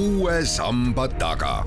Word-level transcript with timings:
uue 0.00 0.44
samba 0.44 1.08
taga. 1.08 1.64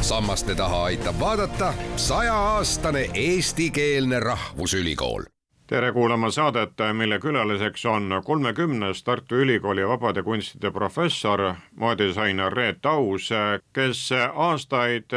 sammaste 0.00 0.54
taha 0.54 0.84
aitab 0.84 1.20
vaadata 1.20 1.74
sajaaastane 1.96 3.10
eestikeelne 3.14 4.20
rahvusülikool 4.20 5.22
tere 5.66 5.92
kuulama 5.92 6.30
saadet, 6.30 6.72
mille 6.92 7.18
külaliseks 7.18 7.86
on 7.86 8.22
kolmekümnes 8.24 9.04
Tartu 9.04 9.34
Ülikooli 9.34 9.88
vabade 9.88 10.22
kunstide 10.22 10.70
professor, 10.70 11.54
moedisainer 11.76 12.52
Reet 12.52 12.86
Aus, 12.86 13.30
kes 13.72 14.10
aastaid 14.34 15.16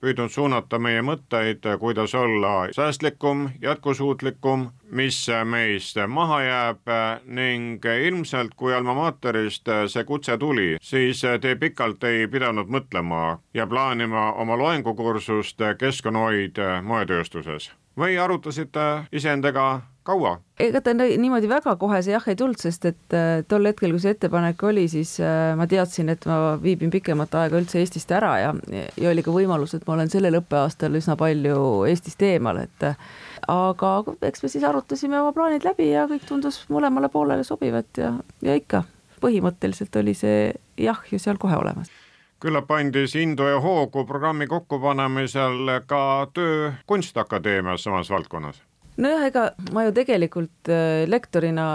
püüdnud 0.00 0.30
suunata 0.30 0.78
meie 0.78 1.02
mõtteid, 1.02 1.66
kuidas 1.78 2.14
olla 2.14 2.68
säästlikum, 2.72 3.48
jätkusuutlikum, 3.62 4.70
mis 4.90 5.18
meist 5.44 5.98
maha 6.08 6.40
jääb 6.42 6.92
ning 7.24 7.84
ilmselt 7.84 8.54
kui 8.56 8.74
Alma 8.74 8.94
Materist 8.94 9.68
see 9.86 10.04
kutse 10.04 10.38
tuli, 10.38 10.76
siis 10.82 11.22
te 11.40 11.54
pikalt 11.56 12.04
ei 12.04 12.26
pidanud 12.28 12.68
mõtlema 12.68 13.38
ja 13.54 13.66
plaanima 13.66 14.32
oma 14.32 14.56
loengukursust 14.58 15.62
Keskkonnahoid 15.78 16.58
moetööstuses. 16.82 17.70
Või 17.98 18.18
arutasite 18.18 19.04
iseendaga 19.12 19.80
kaua? 20.06 20.38
ega 20.60 20.80
ta 20.84 20.94
niimoodi 20.94 21.48
väga 21.48 21.74
kohe 21.80 22.00
see 22.04 22.14
jah 22.14 22.26
ei 22.28 22.36
tulnud, 22.36 22.60
sest 22.60 22.86
et 22.90 23.16
äh, 23.16 23.42
tol 23.48 23.68
hetkel, 23.68 23.94
kui 23.94 24.02
see 24.02 24.14
ettepanek 24.16 24.62
oli, 24.68 24.86
siis 24.92 25.16
äh, 25.24 25.52
ma 25.58 25.66
teadsin, 25.70 26.12
et 26.12 26.26
ma 26.28 26.56
viibin 26.62 26.92
pikemat 26.92 27.34
aega 27.42 27.60
üldse 27.60 27.80
Eestist 27.80 28.12
ära 28.16 28.32
ja, 28.42 28.52
ja 28.72 29.10
oli 29.12 29.24
ka 29.26 29.34
võimalus, 29.34 29.74
et 29.76 29.86
ma 29.88 29.96
olen 29.96 30.12
sellel 30.12 30.40
õppeaastal 30.40 30.96
üsna 31.00 31.16
palju 31.20 31.56
Eestist 31.90 32.22
eemal, 32.26 32.62
et 32.66 32.86
äh, 32.86 33.08
aga 33.48 33.94
eks 34.28 34.44
me 34.44 34.52
siis 34.52 34.66
arutasime 34.68 35.20
oma 35.20 35.34
plaanid 35.36 35.66
läbi 35.66 35.90
ja 35.92 36.06
kõik 36.10 36.28
tundus 36.28 36.62
mõlemale 36.72 37.12
poolele 37.12 37.46
sobivat 37.46 38.00
ja, 38.00 38.14
ja 38.44 38.56
ikka 38.58 38.84
põhimõtteliselt 39.20 39.96
oli 40.00 40.16
see 40.16 40.52
jah 40.80 41.02
ju 41.10 41.20
seal 41.20 41.40
kohe 41.40 41.58
olemas 41.60 41.92
küllap 42.40 42.70
andis 42.72 43.12
indu 43.20 43.44
ja 43.50 43.58
hoogu 43.60 44.06
programmi 44.08 44.46
kokkupanemisel 44.48 45.68
ka 45.86 46.02
töö 46.34 46.72
Kunstiakadeemias 46.88 47.84
samas 47.84 48.10
valdkonnas? 48.10 48.62
Nojah, 49.00 49.26
ega 49.30 49.48
ma 49.74 49.86
ju 49.86 49.96
tegelikult 49.96 50.70
äh, 50.72 51.02
lektorina 51.10 51.66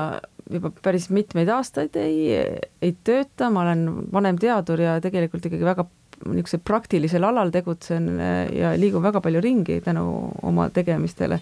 juba 0.52 0.70
päris 0.86 1.10
mitmeid 1.10 1.50
aastaid 1.50 1.96
ei, 1.98 2.34
ei 2.82 2.96
tööta, 3.04 3.50
ma 3.50 3.64
olen 3.66 3.86
vanemteadur 4.14 4.84
ja 4.84 4.98
tegelikult 5.02 5.48
ikkagi 5.50 5.66
väga 5.66 5.88
niisugusel 6.26 6.62
praktilisel 6.64 7.26
alal 7.28 7.52
tegutsen 7.54 8.12
äh, 8.20 8.36
ja 8.56 8.76
liigun 8.80 9.04
väga 9.04 9.22
palju 9.26 9.42
ringi 9.44 9.82
tänu 9.86 10.06
oma 10.46 10.70
tegemistele 10.74 11.42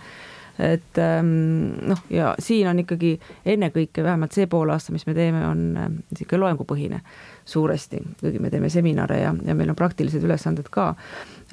et 0.60 0.98
ähm, 1.02 1.74
noh, 1.82 2.02
ja 2.14 2.34
siin 2.40 2.68
on 2.70 2.80
ikkagi 2.84 3.16
ennekõike 3.46 4.04
vähemalt 4.06 4.36
see 4.36 4.46
poolaasta, 4.50 4.94
mis 4.94 5.08
me 5.10 5.16
teeme, 5.18 5.42
on 5.48 5.64
niisugune 5.74 6.38
äh, 6.38 6.42
loengupõhine 6.44 7.00
suuresti, 7.50 8.02
kuigi 8.22 8.42
me 8.42 8.52
teeme 8.54 8.70
seminare 8.70 9.20
ja, 9.24 9.34
ja 9.34 9.56
meil 9.58 9.74
on 9.74 9.80
praktilised 9.80 10.24
ülesanded 10.24 10.70
ka. 10.74 10.94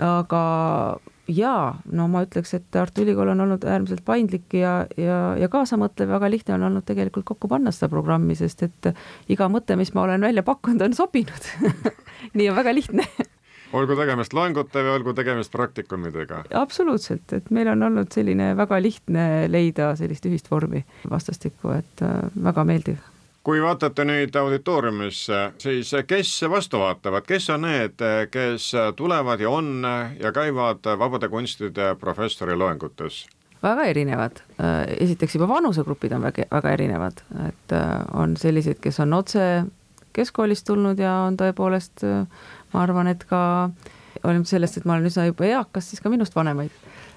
aga 0.05 0.43
jaa, 1.31 1.81
no 1.93 2.07
ma 2.11 2.25
ütleks, 2.27 2.53
et 2.57 2.67
Tartu 2.75 3.05
Ülikool 3.05 3.33
on 3.33 3.45
olnud 3.47 3.65
äärmiselt 3.65 4.05
paindlik 4.07 4.55
ja, 4.57 4.85
ja, 5.01 5.21
ja 5.39 5.49
kaasamõtlev, 5.53 6.11
väga 6.11 6.31
lihtne 6.33 6.57
on 6.57 6.69
olnud 6.71 6.87
tegelikult 6.89 7.29
kokku 7.33 7.51
panna 7.51 7.73
seda 7.75 7.91
programmi, 7.93 8.37
sest 8.39 8.65
et 8.67 8.93
iga 9.31 9.49
mõte, 9.53 9.77
mis 9.81 9.93
ma 9.95 10.07
olen 10.07 10.27
välja 10.27 10.45
pakkunud, 10.47 10.83
on 10.87 10.97
sobinud. 10.97 11.51
Nii 12.37 12.51
on 12.51 12.59
väga 12.59 12.75
lihtne. 12.77 13.07
Olgu 13.77 13.95
tegemist 13.95 14.35
loengute 14.35 14.83
või 14.83 14.97
olgu 14.97 15.13
tegemist 15.15 15.53
praktikumidega? 15.55 16.41
absoluutselt, 16.59 17.31
et 17.37 17.53
meil 17.55 17.71
on 17.71 17.87
olnud 17.87 18.11
selline 18.11 18.51
väga 18.59 18.81
lihtne 18.83 19.27
leida 19.47 19.93
sellist 19.99 20.27
ühist 20.27 20.51
vormi 20.51 20.83
vastastikku, 21.11 21.71
et 21.79 22.03
äh, 22.03 22.19
väga 22.35 22.67
meeldiv 22.67 22.99
kui 23.51 23.59
vaatate 23.59 24.05
nüüd 24.07 24.37
auditooriumisse, 24.39 25.39
siis 25.59 25.89
kes 26.07 26.29
vastu 26.53 26.79
vaatavad, 26.79 27.25
kes 27.27 27.49
on 27.51 27.65
need, 27.67 27.99
kes 28.31 28.69
tulevad 28.95 29.43
ja 29.43 29.51
on 29.51 29.83
ja 30.21 30.31
käivad 30.31 30.87
vabade 30.99 31.27
kunstide 31.33 31.97
professori 31.99 32.55
loengutes? 32.55 33.25
väga 33.63 33.89
erinevad, 33.91 34.39
esiteks 35.01 35.35
juba 35.35 35.49
vanusegrupid 35.51 36.15
on 36.15 36.23
väga, 36.29 36.47
väga 36.53 36.77
erinevad, 36.79 37.25
et 37.49 37.75
äh, 37.75 37.91
on 38.15 38.37
selliseid, 38.39 38.79
kes 38.81 39.03
on 39.03 39.19
otse 39.19 39.49
keskkoolist 40.15 40.69
tulnud 40.71 41.03
ja 41.03 41.17
on 41.27 41.37
tõepoolest, 41.41 42.07
ma 42.71 42.85
arvan, 42.87 43.11
et 43.11 43.27
ka 43.27 43.43
hoolimata 44.23 44.55
sellest, 44.55 44.79
et 44.79 44.87
ma 44.87 44.95
olen 44.95 45.11
üsna 45.11 45.27
juba 45.27 45.51
eakas, 45.51 45.91
siis 45.91 46.01
ka 46.01 46.13
minust 46.13 46.39
vanemaid 46.39 46.71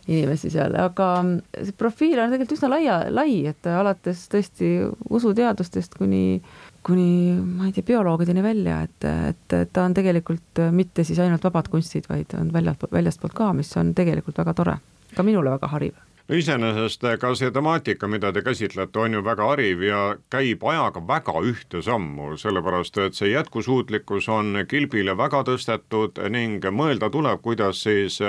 inimesi 0.08 0.52
seal, 0.52 0.76
aga 0.80 1.10
see 1.56 1.76
profiil 1.80 2.20
on 2.20 2.34
tegelikult 2.34 2.58
üsna 2.58 2.70
laia, 2.76 3.00
lai, 3.14 3.46
et 3.52 3.68
alates 3.72 4.26
tõesti 4.32 4.72
usuteadustest 5.10 5.96
kuni, 6.00 6.42
kuni 6.84 7.36
ma 7.40 7.70
ei 7.70 7.76
tea, 7.76 7.88
bioloogideni 7.94 8.44
välja, 8.44 8.82
et, 8.88 9.10
et 9.32 9.60
ta 9.74 9.86
on 9.88 9.96
tegelikult 9.96 10.64
mitte 10.76 11.08
siis 11.08 11.22
ainult 11.24 11.44
vabad 11.48 11.72
kunstid, 11.72 12.10
vaid 12.12 12.36
on 12.40 12.52
väljast, 12.54 12.88
väljastpoolt 12.92 13.38
ka, 13.38 13.54
mis 13.56 13.72
on 13.80 13.94
tegelikult 13.96 14.44
väga 14.44 14.58
tore, 14.58 14.80
ka 15.16 15.24
minule 15.24 15.56
väga 15.56 15.72
hariv. 15.76 16.02
No 16.24 16.38
iseenesest 16.40 17.02
ka 17.20 17.34
see 17.36 17.52
temaatika, 17.52 18.08
mida 18.08 18.30
te 18.32 18.40
käsitlete, 18.46 19.00
on 19.00 19.18
ju 19.18 19.22
väga 19.26 19.48
hariv 19.50 19.82
ja 19.84 20.04
käib 20.32 20.62
ajaga 20.72 21.02
väga 21.08 21.34
ühte 21.44 21.82
sammu, 21.84 22.38
sellepärast 22.40 23.00
et 23.04 23.20
see 23.20 23.34
jätkusuutlikkus 23.34 24.30
on 24.32 24.62
kilbile 24.72 25.18
väga 25.20 25.44
tõstetud 25.50 26.22
ning 26.32 26.64
mõelda 26.72 27.12
tuleb, 27.12 27.44
kuidas 27.44 27.84
siis 27.84 28.22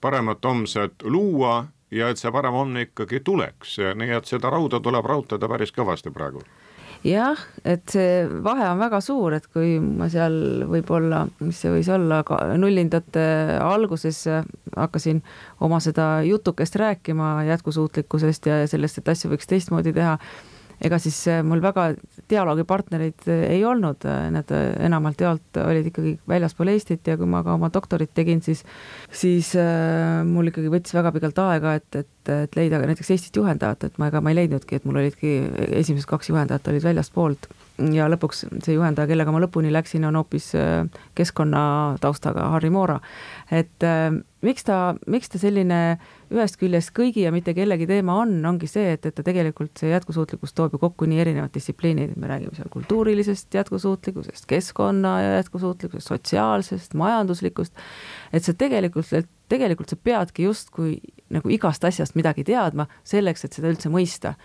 paremat 0.00 0.44
homset 0.44 1.04
luua 1.04 1.66
ja 1.90 2.08
et 2.10 2.20
see 2.20 2.32
parem 2.32 2.54
homne 2.54 2.86
ikkagi 2.88 3.20
tuleks, 3.26 3.78
nii 3.98 4.16
et 4.16 4.28
seda 4.30 4.50
rauda 4.52 4.80
tuleb 4.80 5.06
rautada 5.06 5.48
päris 5.50 5.74
kõvasti 5.74 6.12
praegu. 6.14 6.42
Jah, 7.00 7.38
et 7.64 7.88
see 7.88 8.26
vahe 8.44 8.66
on 8.68 8.80
väga 8.82 8.98
suur, 9.00 9.32
et 9.32 9.46
kui 9.48 9.78
ma 9.80 10.10
seal 10.12 10.66
võib-olla, 10.68 11.22
mis 11.40 11.56
see 11.62 11.72
võis 11.72 11.88
olla, 11.88 12.18
nullindate 12.60 13.22
alguses 13.56 14.26
hakkasin 14.76 15.22
oma 15.64 15.78
seda 15.80 16.10
jutukest 16.28 16.76
rääkima 16.76 17.38
jätkusuutlikkusest 17.48 18.50
ja 18.52 18.60
sellest, 18.68 19.00
et 19.00 19.08
asju 19.14 19.32
võiks 19.32 19.48
teistmoodi 19.48 19.94
teha 19.96 20.18
ega 20.84 20.98
siis 21.02 21.18
äh, 21.28 21.40
mul 21.46 21.60
väga 21.62 21.90
dialoogipartnereid 22.30 23.28
äh, 23.28 23.42
ei 23.56 23.64
olnud, 23.68 24.04
äh, 24.08 24.28
nad 24.32 24.50
enamalt 24.52 25.20
jaolt 25.20 25.60
olid 25.60 25.90
ikkagi 25.90 26.14
väljaspool 26.30 26.72
Eestit 26.72 27.10
ja 27.10 27.16
kui 27.20 27.28
ma 27.30 27.42
ka 27.46 27.54
oma 27.58 27.70
doktorit 27.72 28.12
tegin, 28.16 28.40
siis, 28.44 28.64
siis 29.12 29.52
mul 30.28 30.50
ikkagi 30.50 30.72
võttis 30.72 30.96
väga 30.96 31.12
pikalt 31.14 31.40
aega, 31.44 31.74
et, 31.80 32.00
et, 32.02 32.32
et 32.46 32.56
leida 32.58 32.80
näiteks 32.84 33.12
Eestist 33.14 33.36
juhendajat, 33.36 33.88
et 33.88 33.98
ma, 34.00 34.10
ega 34.10 34.22
ma 34.24 34.32
ei 34.32 34.40
leidnudki, 34.42 34.80
et 34.80 34.88
mul 34.88 35.00
olidki 35.02 35.34
esimesed 35.82 36.08
kaks 36.10 36.32
juhendajat 36.32 36.72
olid 36.72 36.86
väljastpoolt 36.86 37.50
ja 37.94 38.08
lõpuks 38.10 38.44
see 38.64 38.74
juhendaja, 38.76 39.08
kellega 39.10 39.32
ma 39.32 39.40
lõpuni 39.42 39.72
läksin, 39.72 40.04
on 40.08 40.18
hoopis 40.20 40.50
keskkonnataustaga 41.18 42.50
Harri 42.54 42.70
Moora. 42.72 43.00
et 43.50 43.88
miks 44.44 44.64
ta, 44.64 44.78
miks 45.10 45.30
ta 45.32 45.40
selline 45.40 45.80
ühest 46.32 46.56
küljest 46.60 46.92
kõigi 46.96 47.24
ja 47.24 47.32
mitte 47.34 47.54
kellegi 47.56 47.86
teema 47.88 48.16
on, 48.22 48.32
ongi 48.46 48.68
see, 48.70 48.94
et, 48.94 49.06
et 49.06 49.16
ta 49.16 49.24
tegelikult, 49.26 49.72
see 49.80 49.90
jätkusuutlikkus 49.92 50.54
toob 50.56 50.76
ju 50.76 50.82
kokku 50.82 51.08
nii 51.10 51.20
erinevad 51.24 51.52
distsipliinid, 51.54 52.14
me 52.20 52.30
räägime 52.30 52.56
seal 52.56 52.70
kultuurilisest 52.72 53.54
jätkusuutlikkusest, 53.58 54.46
keskkonna 54.50 55.16
jätkusuutlikkusest, 55.26 56.12
sotsiaalsest, 56.14 56.96
majanduslikust, 56.98 57.84
et 58.32 58.46
see 58.46 58.56
tegelikult, 58.58 59.28
tegelikult 59.50 59.92
sa 59.92 59.98
peadki 59.98 60.46
justkui 60.48 60.98
nagu 61.34 61.50
igast 61.52 61.84
asjast 61.86 62.16
midagi 62.18 62.46
teadma, 62.46 62.88
selleks, 63.06 63.44
et 63.46 63.56
seda 63.56 63.70
üldse 63.72 63.92
mõista. 63.92 64.36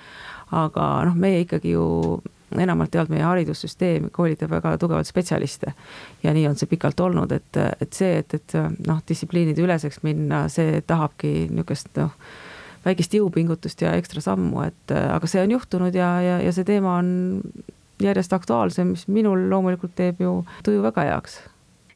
aga 0.53 0.84
noh, 1.07 1.16
meie 1.17 1.40
ikkagi 1.41 1.72
ju 1.73 1.85
enamalt 2.57 2.95
jaolt 2.95 3.09
meie 3.09 3.23
haridussüsteem 3.25 4.09
koolitab 4.13 4.51
väga 4.51 4.75
tugevalt 4.81 5.07
spetsialiste. 5.07 5.73
ja 6.23 6.33
nii 6.33 6.47
on 6.47 6.56
see 6.56 6.69
pikalt 6.72 7.00
olnud, 7.00 7.31
et, 7.31 7.61
et 7.81 7.94
see, 7.94 8.17
et, 8.22 8.33
et 8.33 8.57
noh, 8.88 9.01
distsipliinide 9.07 9.61
üleseks 9.61 10.03
minna, 10.03 10.45
see 10.50 10.81
tahabki 10.88 11.47
niisugust 11.50 11.89
noh, 11.97 12.13
väikest 12.85 13.17
jõupingutust 13.17 13.81
ja 13.81 13.95
ekstra 13.97 14.22
sammu, 14.22 14.61
et 14.67 14.93
aga 14.93 15.28
see 15.28 15.41
on 15.41 15.58
juhtunud 15.58 15.96
ja, 15.96 16.11
ja, 16.22 16.37
ja 16.46 16.53
see 16.53 16.67
teema 16.67 16.99
on 17.02 17.41
järjest 18.02 18.34
aktuaalsem, 18.34 18.93
mis 18.93 19.08
minul 19.08 19.49
loomulikult 19.49 19.96
teeb 19.96 20.22
ju 20.22 20.37
tuju 20.64 20.84
väga 20.85 21.09
heaks 21.09 21.40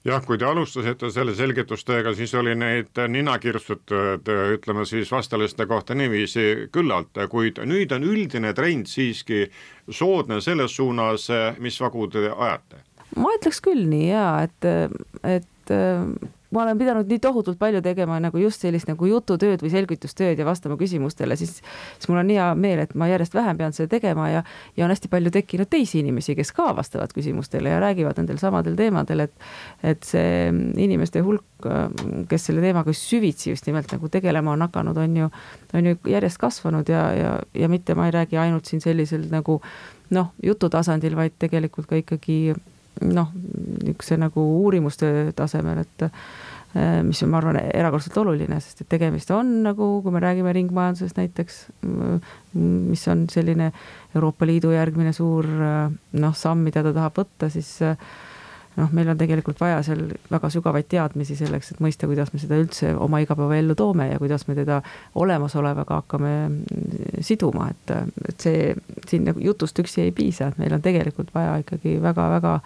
jah, 0.05 0.23
kui 0.25 0.37
te 0.39 0.47
alustasite 0.47 1.09
selle 1.13 1.35
selgitustööga, 1.35 2.13
siis 2.15 2.33
oli 2.39 2.55
neid 2.57 2.99
ninakirstutud, 3.11 4.29
ütleme 4.55 4.85
siis 4.87 5.11
vastalaste 5.11 5.67
kohta 5.69 5.97
niiviisi 5.97 6.69
küllalt, 6.71 7.19
kuid 7.31 7.61
nüüd 7.67 7.93
on 7.95 8.07
üldine 8.07 8.53
trend 8.57 8.87
siiski 8.91 9.47
soodne 9.89 10.39
selles 10.41 10.75
suunas, 10.79 11.29
mis 11.59 11.79
vagu 11.81 12.07
te 12.11 12.29
ajate? 12.29 12.85
ma 13.17 13.31
ütleks 13.33 13.57
küll 13.65 13.87
nii 13.89 14.11
jaa, 14.11 14.43
et, 14.45 14.67
et 15.25 15.73
ma 16.51 16.63
olen 16.63 16.77
pidanud 16.77 17.09
nii 17.09 17.19
tohutult 17.21 17.59
palju 17.59 17.81
tegema 17.85 18.17
nagu 18.21 18.37
just 18.41 18.63
sellist 18.63 18.89
nagu 18.89 19.05
jututööd 19.05 19.61
või 19.61 19.71
selgitustööd 19.73 20.39
ja 20.39 20.45
vastama 20.47 20.77
küsimustele, 20.79 21.37
siis, 21.37 21.59
siis 21.97 22.09
mul 22.09 22.21
on 22.23 22.31
hea 22.33 22.47
meel, 22.57 22.81
et 22.85 22.95
ma 22.97 23.09
järjest 23.09 23.35
vähem 23.37 23.59
pean 23.59 23.75
seda 23.75 23.91
tegema 23.91 24.29
ja, 24.31 24.43
ja 24.77 24.85
on 24.85 24.93
hästi 24.93 25.11
palju 25.11 25.33
tekkinud 25.35 25.69
teisi 25.69 26.01
inimesi, 26.01 26.35
kes 26.39 26.51
ka 26.57 26.71
vastavad 26.77 27.13
küsimustele 27.13 27.75
ja 27.75 27.81
räägivad 27.83 28.17
nendel 28.21 28.41
samadel 28.41 28.77
teemadel, 28.79 29.27
et, 29.27 29.45
et 29.83 30.09
see 30.09 30.49
inimeste 30.81 31.21
hulk, 31.25 31.45
kes 32.31 32.49
selle 32.49 32.63
teemaga 32.65 32.95
süvitsi 32.95 33.53
just 33.53 33.69
nimelt 33.69 33.91
nagu 33.93 34.09
tegelema 34.09 34.55
on 34.55 34.65
hakanud, 34.65 34.97
on 34.97 35.21
ju, 35.23 35.29
on 35.77 35.91
ju 35.91 36.01
järjest 36.09 36.41
kasvanud 36.41 36.89
ja, 36.89 37.05
ja, 37.13 37.37
ja 37.53 37.69
mitte 37.69 37.95
ma 37.95 38.09
ei 38.09 38.15
räägi 38.15 38.41
ainult 38.41 38.65
siin 38.65 38.81
sellisel 38.81 39.27
nagu 39.29 39.59
noh, 40.15 40.33
jutu 40.43 40.69
tasandil, 40.69 41.13
vaid 41.19 41.37
tegelikult 41.37 41.89
ka 41.89 41.99
ikkagi 41.99 42.55
noh, 43.05 43.33
niisuguse 43.35 44.17
nagu 44.19 44.43
uurimustöö 44.63 45.29
tasemel, 45.35 45.83
et 45.85 46.05
eh, 46.07 46.99
mis 47.05 47.23
on, 47.23 47.31
ma 47.31 47.39
arvan, 47.41 47.59
erakordselt 47.73 48.17
oluline, 48.21 48.59
sest 48.63 48.83
et 48.83 48.91
tegemist 48.91 49.31
on 49.35 49.59
nagu, 49.65 49.91
kui 50.03 50.15
me 50.15 50.23
räägime 50.23 50.53
ringmajandusest 50.55 51.19
näiteks, 51.19 51.59
mis 52.55 53.07
on 53.11 53.25
selline 53.31 53.71
Euroopa 54.15 54.47
Liidu 54.49 54.73
järgmine 54.75 55.13
suur 55.15 55.47
noh, 55.49 56.35
samm, 56.35 56.65
mida 56.67 56.83
ta 56.85 56.93
tahab 56.95 57.23
võtta, 57.23 57.49
siis 57.53 57.77
noh, 58.77 58.91
meil 58.95 59.09
on 59.11 59.17
tegelikult 59.19 59.59
vaja 59.61 59.79
seal 59.85 60.05
väga 60.31 60.49
sügavaid 60.53 60.87
teadmisi 60.91 61.37
selleks, 61.39 61.73
et 61.73 61.81
mõista, 61.83 62.07
kuidas 62.09 62.31
me 62.33 62.41
seda 62.41 62.59
üldse 62.61 62.93
oma 62.95 63.21
igapäevaellu 63.23 63.75
toome 63.79 64.09
ja 64.11 64.19
kuidas 64.21 64.45
me 64.47 64.55
teda 64.57 64.81
olemasolevaga 65.19 66.01
hakkame 66.01 66.33
siduma, 67.25 67.69
et, 67.73 67.95
et 68.29 68.47
see 68.47 68.73
siin 69.09 69.27
nagu 69.29 69.41
jutust 69.43 69.79
üksi 69.83 70.05
ei 70.07 70.15
piisa, 70.15 70.49
et 70.49 70.61
meil 70.61 70.75
on 70.75 70.83
tegelikult 70.85 71.33
vaja 71.35 71.57
ikkagi 71.63 71.97
väga-väga 72.03 72.59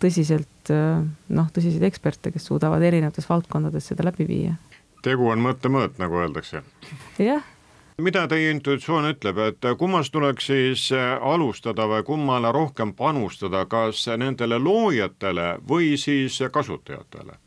tõsiselt 0.00 0.72
noh, 0.72 1.48
tõsiseid 1.54 1.84
eksperte, 1.88 2.32
kes 2.32 2.46
suudavad 2.48 2.82
erinevates 2.86 3.28
valdkondades 3.28 3.90
seda 3.92 4.06
läbi 4.06 4.28
viia. 4.28 4.58
tegu 5.04 5.28
on 5.32 5.40
mõttemõõt, 5.44 5.98
nagu 6.00 6.20
öeldakse. 6.20 6.62
jah 7.18 7.44
mida 8.00 8.26
teie 8.28 8.50
intuitsioon 8.54 9.08
ütleb, 9.12 9.38
et 9.44 9.66
kummast 9.78 10.12
tuleks 10.12 10.50
siis 10.50 10.86
äh, 10.96 11.14
alustada 11.20 11.86
või 11.90 12.02
kummale 12.06 12.52
rohkem 12.52 12.94
panustada, 12.96 13.64
kas 13.70 14.06
nendele 14.20 14.58
loojatele 14.58 15.52
või 15.68 15.96
siis 16.00 16.40
kasutajatele? 16.52 17.38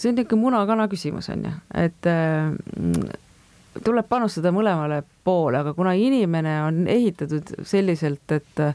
see 0.00 0.08
on 0.08 0.16
niisugune 0.16 0.40
muna-kana 0.40 0.86
küsimus 0.88 1.28
on 1.28 1.44
ju, 1.44 1.52
et 1.76 2.08
äh, 2.08 2.54
tuleb 3.84 4.08
panustada 4.08 4.52
mõlemale 4.52 5.02
poole, 5.24 5.60
aga 5.60 5.74
kuna 5.76 5.92
inimene 5.92 6.56
on 6.64 6.86
ehitatud 6.88 7.54
selliselt, 7.62 8.24
et 8.32 8.66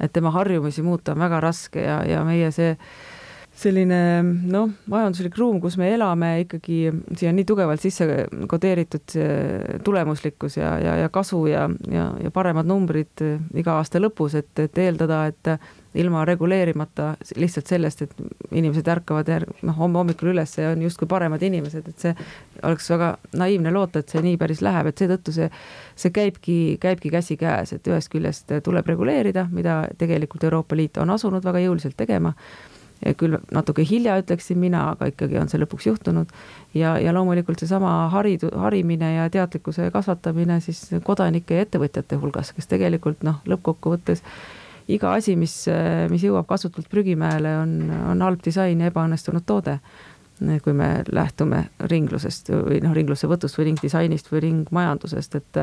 et 0.00 0.12
tema 0.12 0.30
harjumusi 0.32 0.80
muuta 0.80 1.12
on 1.12 1.20
väga 1.20 1.40
raske 1.44 1.82
ja, 1.84 1.98
ja 2.08 2.22
meie 2.24 2.48
see 2.56 2.70
äh, 2.72 2.86
selline 3.60 4.00
noh, 4.24 4.70
majanduslik 4.90 5.36
ruum, 5.38 5.58
kus 5.60 5.76
me 5.80 5.90
elame 5.94 6.30
ikkagi, 6.44 6.78
siia 7.18 7.32
on 7.32 7.38
nii 7.38 7.48
tugevalt 7.48 7.82
sisse 7.82 8.06
kodeeritud 8.50 9.16
tulemuslikkus 9.84 10.56
ja, 10.60 10.76
ja, 10.80 10.96
ja 11.02 11.10
kasu 11.12 11.44
ja, 11.50 11.66
ja, 11.92 12.06
ja 12.22 12.32
paremad 12.34 12.68
numbrid 12.70 13.24
iga 13.60 13.76
aasta 13.80 14.00
lõpus, 14.00 14.38
et, 14.40 14.52
et 14.64 14.80
eeldada, 14.80 15.26
et 15.30 15.52
ilma 15.94 16.24
reguleerimata 16.24 17.14
lihtsalt 17.36 17.66
sellest, 17.66 18.02
et 18.02 18.12
inimesed 18.54 18.86
ärkavad 18.88 19.30
noh, 19.66 19.76
homme 19.76 19.98
hommikul 19.98 20.30
üles 20.32 20.54
ja 20.58 20.70
on 20.70 20.84
justkui 20.84 21.08
paremad 21.10 21.42
inimesed, 21.42 21.88
et 21.90 22.04
see 22.04 22.14
oleks 22.62 22.90
väga 22.92 23.12
naiivne 23.40 23.72
loota, 23.74 24.00
et 24.00 24.12
see 24.12 24.22
nii 24.24 24.38
päris 24.40 24.62
läheb, 24.62 24.90
et 24.90 25.02
seetõttu 25.02 25.34
see, 25.34 25.50
see 25.98 26.14
käibki, 26.14 26.58
käibki 26.80 27.10
käsikäes, 27.10 27.74
et 27.74 27.90
ühest 27.90 28.12
küljest 28.12 28.54
tuleb 28.64 28.86
reguleerida, 28.92 29.48
mida 29.50 29.82
tegelikult 29.98 30.46
Euroopa 30.46 30.78
Liit 30.78 31.02
on 31.02 31.10
asunud 31.10 31.44
väga 31.44 31.66
jõuliselt 31.66 31.98
tegema 31.98 32.36
küll 33.16 33.38
natuke 33.52 33.84
hilja, 33.86 34.18
ütleksin 34.20 34.58
mina, 34.60 34.90
aga 34.94 35.08
ikkagi 35.10 35.38
on 35.40 35.48
see 35.48 35.60
lõpuks 35.62 35.86
juhtunud. 35.88 36.32
ja, 36.74 36.98
ja 37.00 37.14
loomulikult 37.16 37.58
seesama 37.58 38.10
haridu-, 38.12 38.52
harimine 38.60 39.14
ja 39.14 39.28
teadlikkuse 39.30 39.90
kasvatamine 39.90 40.60
siis 40.60 40.82
kodanike 41.04 41.56
ja 41.56 41.66
ettevõtjate 41.66 42.20
hulgas, 42.20 42.52
kes 42.52 42.68
tegelikult 42.70 43.24
noh, 43.26 43.40
lõppkokkuvõttes 43.48 44.22
iga 44.90 45.14
asi, 45.14 45.36
mis, 45.38 45.54
mis 46.10 46.22
jõuab 46.24 46.48
kasutult 46.50 46.88
prügimäele, 46.90 47.56
on, 47.62 47.74
on 48.12 48.22
halb 48.26 48.42
disain 48.44 48.80
ja 48.80 48.90
ebaõnnestunud 48.90 49.46
toode. 49.46 49.78
kui 50.64 50.72
me 50.72 51.04
lähtume 51.12 51.66
ringlusest 51.90 52.48
või 52.48 52.78
noh, 52.80 52.94
ringluse 52.96 53.28
võtust 53.28 53.58
või 53.58 53.66
ringdisainist 53.70 54.30
või 54.32 54.40
ringmajandusest, 54.46 55.34
et 55.34 55.58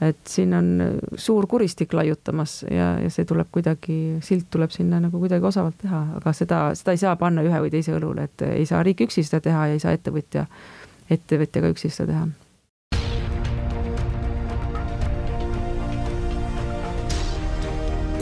et 0.00 0.18
siin 0.28 0.54
on 0.54 1.00
suur 1.16 1.46
kuristik 1.46 1.92
laiutamas 1.96 2.62
ja, 2.70 2.96
ja 3.00 3.10
see 3.10 3.24
tuleb 3.24 3.48
kuidagi, 3.52 4.18
silt 4.24 4.50
tuleb 4.50 4.70
sinna 4.70 5.00
nagu 5.00 5.20
kuidagi 5.20 5.44
osavalt 5.48 5.78
teha, 5.82 6.02
aga 6.20 6.32
seda, 6.36 6.62
seda 6.76 6.96
ei 6.96 7.00
saa 7.00 7.16
panna 7.16 7.44
ühe 7.46 7.60
või 7.64 7.72
teise 7.72 7.96
õlule, 7.96 8.28
et 8.28 8.48
ei 8.50 8.66
saa 8.68 8.82
riik 8.86 9.06
üksi 9.06 9.24
seda 9.24 9.40
teha 9.48 9.70
ja 9.70 9.78
ei 9.78 9.80
saa 9.82 9.96
ettevõtja, 9.96 10.46
ettevõtja 11.10 11.64
ka 11.64 11.72
üksi 11.76 11.92
seda 11.92 12.12
teha. 12.12 12.26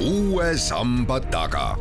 uue 0.05 0.57
samba 0.61 1.17
taga. 1.21 1.79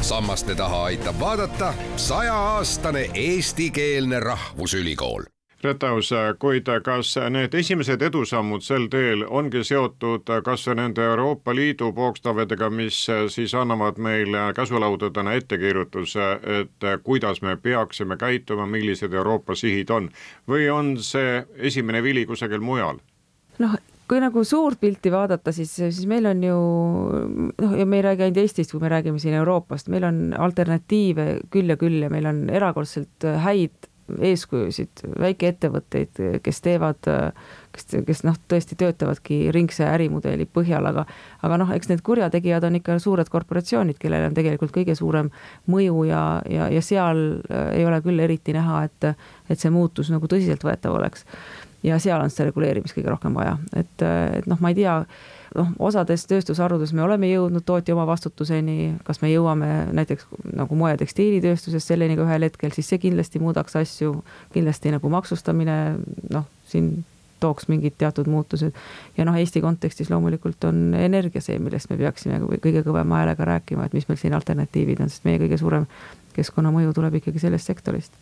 sammaste 0.00 0.54
taha 0.54 0.84
aitab 0.84 1.20
vaadata 1.20 1.74
sajaaastane 1.96 3.10
eestikeelne 3.14 4.20
rahvusülikool 4.20 5.26
Retaus, 5.64 6.10
kuid 6.38 6.68
kas 6.84 7.14
need 7.32 7.54
esimesed 7.56 8.02
edusammud 8.04 8.60
sel 8.62 8.90
teel 8.92 9.24
ongi 9.24 9.62
seotud 9.64 10.28
kas 10.44 10.66
nende 10.76 11.04
Euroopa 11.04 11.54
Liidu 11.56 11.92
pookstavedega, 11.96 12.68
mis 12.70 12.98
siis 13.32 13.54
annavad 13.56 13.96
meile 13.96 14.50
käsulaudadena 14.56 15.32
ettekirjutuse, 15.40 16.28
et 16.60 16.88
kuidas 17.02 17.42
me 17.42 17.56
peaksime 17.56 18.20
käituma, 18.20 18.66
millised 18.66 19.12
Euroopa 19.16 19.56
sihid 19.56 19.90
on 19.90 20.10
või 20.48 20.68
on 20.70 20.96
see 21.00 21.42
esimene 21.56 22.02
vili 22.04 22.26
kusagil 22.26 22.60
mujal? 22.60 23.00
noh, 23.58 23.78
kui 24.08 24.20
nagu 24.20 24.44
suurt 24.44 24.80
pilti 24.80 25.10
vaadata, 25.12 25.52
siis, 25.56 25.72
siis 25.80 26.04
meil 26.06 26.28
on 26.30 26.44
ju 26.44 26.56
noh, 27.48 27.76
ja 27.80 27.86
me 27.88 28.00
ei 28.00 28.06
räägi 28.06 28.28
ainult 28.28 28.44
Eestist, 28.44 28.76
kui 28.76 28.82
me 28.82 28.92
räägime 28.92 29.18
siin 29.22 29.34
Euroopast, 29.40 29.88
meil 29.88 30.04
on 30.04 30.22
alternatiive 30.36 31.28
küll 31.50 31.72
ja 31.72 31.80
küll 31.80 32.04
ja 32.04 32.12
meil 32.12 32.28
on 32.28 32.46
erakordselt 32.52 33.24
häid 33.42 33.88
eeskujusid, 34.30 35.02
väikeettevõtteid, 35.20 36.20
kes 36.44 36.60
teevad, 36.64 37.08
kes, 37.74 37.88
kes 38.06 38.22
noh, 38.26 38.36
tõesti 38.50 38.78
töötavadki 38.78 39.38
ringse 39.54 39.86
ärimudeli 39.88 40.46
põhjal, 40.46 40.86
aga 40.90 41.06
aga 41.46 41.58
noh, 41.62 41.72
eks 41.74 41.90
need 41.90 42.02
kurjategijad 42.06 42.66
on 42.68 42.78
ikka 42.80 42.98
suured 43.02 43.30
korporatsioonid, 43.32 43.98
kellel 44.02 44.28
on 44.28 44.36
tegelikult 44.36 44.74
kõige 44.74 44.96
suurem 44.98 45.30
mõju 45.70 46.06
ja, 46.10 46.24
ja, 46.50 46.68
ja 46.72 46.82
seal 46.84 47.22
äh, 47.50 47.70
ei 47.80 47.86
ole 47.86 48.00
küll 48.04 48.22
eriti 48.22 48.56
näha, 48.56 48.84
et 48.86 49.10
et 49.50 49.60
see 49.60 49.70
muutus 49.70 50.10
nagu 50.10 50.26
tõsiseltvõetav 50.30 50.94
oleks. 50.96 51.26
ja 51.82 51.98
seal 52.02 52.20
on 52.20 52.30
seda 52.32 52.50
reguleerimist 52.50 52.96
kõige 52.96 53.12
rohkem 53.12 53.34
vaja, 53.34 53.58
et, 53.76 54.02
et 54.02 54.46
noh, 54.50 54.60
ma 54.60 54.72
ei 54.72 54.80
tea 54.80 55.00
noh, 55.56 55.72
osades 55.88 56.26
tööstusharudes 56.28 56.92
me 56.96 57.02
oleme 57.04 57.30
jõudnud 57.30 57.64
tootja 57.66 57.96
omavastutuseni, 57.96 58.96
kas 59.06 59.22
me 59.22 59.30
jõuame 59.32 59.70
näiteks 59.96 60.28
nagu 60.56 60.78
moe- 60.78 60.92
ja 60.92 61.00
tekstiilitööstuses 61.00 61.86
selleni 61.86 62.16
ka 62.18 62.26
ühel 62.26 62.46
hetkel, 62.48 62.72
siis 62.74 62.88
see 62.92 63.00
kindlasti 63.02 63.42
muudaks 63.42 63.76
asju, 63.80 64.14
kindlasti 64.54 64.94
nagu 64.94 65.10
maksustamine 65.12 65.78
noh, 66.32 66.46
siin 66.70 66.92
tooks 67.40 67.68
mingid 67.68 67.96
teatud 67.98 68.28
muutused. 68.32 68.72
ja 69.16 69.24
noh, 69.24 69.36
Eesti 69.36 69.60
kontekstis 69.60 70.10
loomulikult 70.10 70.64
on 70.64 70.94
energia 70.94 71.40
see, 71.44 71.58
millest 71.60 71.90
me 71.90 71.98
peaksime 72.00 72.40
kõige 72.62 72.84
kõvema 72.86 73.22
häälega 73.22 73.50
rääkima, 73.52 73.86
et 73.86 73.96
mis 73.96 74.08
meil 74.08 74.20
siin 74.20 74.36
alternatiivid 74.36 75.02
on, 75.04 75.12
sest 75.12 75.28
meie 75.28 75.40
kõige 75.42 75.60
suurem 75.60 75.84
keskkonnamõju 76.36 76.96
tuleb 76.96 77.20
ikkagi 77.20 77.42
sellest 77.42 77.72
sektorist 77.72 78.16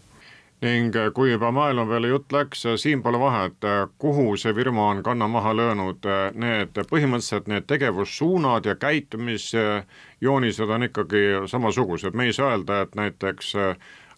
ning 0.65 0.97
äh, 0.97 1.11
kui 1.15 1.31
juba 1.33 1.51
maailma 1.53 1.85
peale 1.89 2.09
jutt 2.09 2.33
läks, 2.33 2.65
äh, 2.67 2.77
siin 2.81 3.03
pole 3.05 3.19
vahet, 3.21 3.57
äh, 3.69 3.85
kuhu 4.01 4.37
see 4.41 4.55
firma 4.57 4.89
on 4.93 5.03
kanna 5.05 5.29
maha 5.29 5.53
löönud, 5.57 6.09
need 6.41 6.81
põhimõtteliselt 6.91 7.51
need 7.53 7.67
tegevussuunad 7.71 8.67
ja 8.69 8.75
käitumisjoonised 8.81 10.75
on 10.77 10.89
ikkagi 10.89 11.25
samasugused, 11.51 12.17
me 12.17 12.31
ei 12.31 12.37
saa 12.37 12.55
öelda, 12.55 12.81
et 12.87 12.97
näiteks 12.99 13.55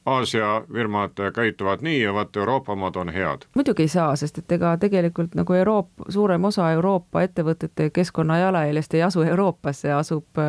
Aasia 0.06 0.62
firmad 0.72 1.18
käituvad 1.34 1.82
nii 1.82 2.02
ja 2.02 2.14
vaat 2.14 2.36
Euroopa 2.36 2.72
omad 2.72 2.96
on 2.96 3.08
head. 3.08 3.46
muidugi 3.54 3.82
ei 3.82 3.88
saa, 3.88 4.16
sest 4.16 4.38
et 4.38 4.52
ega 4.52 4.76
tegelikult 4.76 5.34
nagu 5.34 5.52
Euroopa, 5.52 6.04
suurem 6.08 6.44
osa 6.44 6.70
Euroopa 6.70 7.22
ettevõtete 7.22 7.90
keskkonna 7.90 8.38
jalajäljest 8.38 8.94
ei 8.94 9.02
asu 9.02 9.22
Euroopas, 9.22 9.80
see 9.80 9.92
asub 9.92 10.42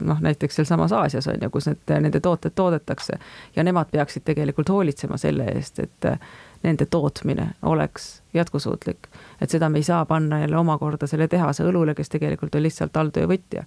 noh, 0.00 0.20
näiteks 0.20 0.56
sealsamas 0.56 0.92
Aasias 0.92 1.28
on 1.28 1.42
ju, 1.42 1.50
kus 1.50 1.66
need, 1.66 1.94
nende 2.00 2.20
tooted 2.20 2.54
toodetakse 2.54 3.18
ja 3.56 3.64
nemad 3.64 3.90
peaksid 3.90 4.22
tegelikult 4.24 4.68
hoolitsema 4.68 5.16
selle 5.16 5.50
eest, 5.54 5.78
et 5.78 6.10
nende 6.64 6.86
tootmine 6.90 7.50
oleks 7.62 8.22
jätkusuutlik. 8.34 9.08
et 9.40 9.50
seda 9.50 9.68
me 9.68 9.78
ei 9.78 9.86
saa 9.86 10.04
panna 10.04 10.40
jälle 10.40 10.56
omakorda 10.56 11.06
selle 11.06 11.28
tehase 11.28 11.64
õlule, 11.64 11.94
kes 11.94 12.08
tegelikult 12.08 12.54
on 12.54 12.62
lihtsalt 12.62 12.96
alltöövõtja 12.96 13.64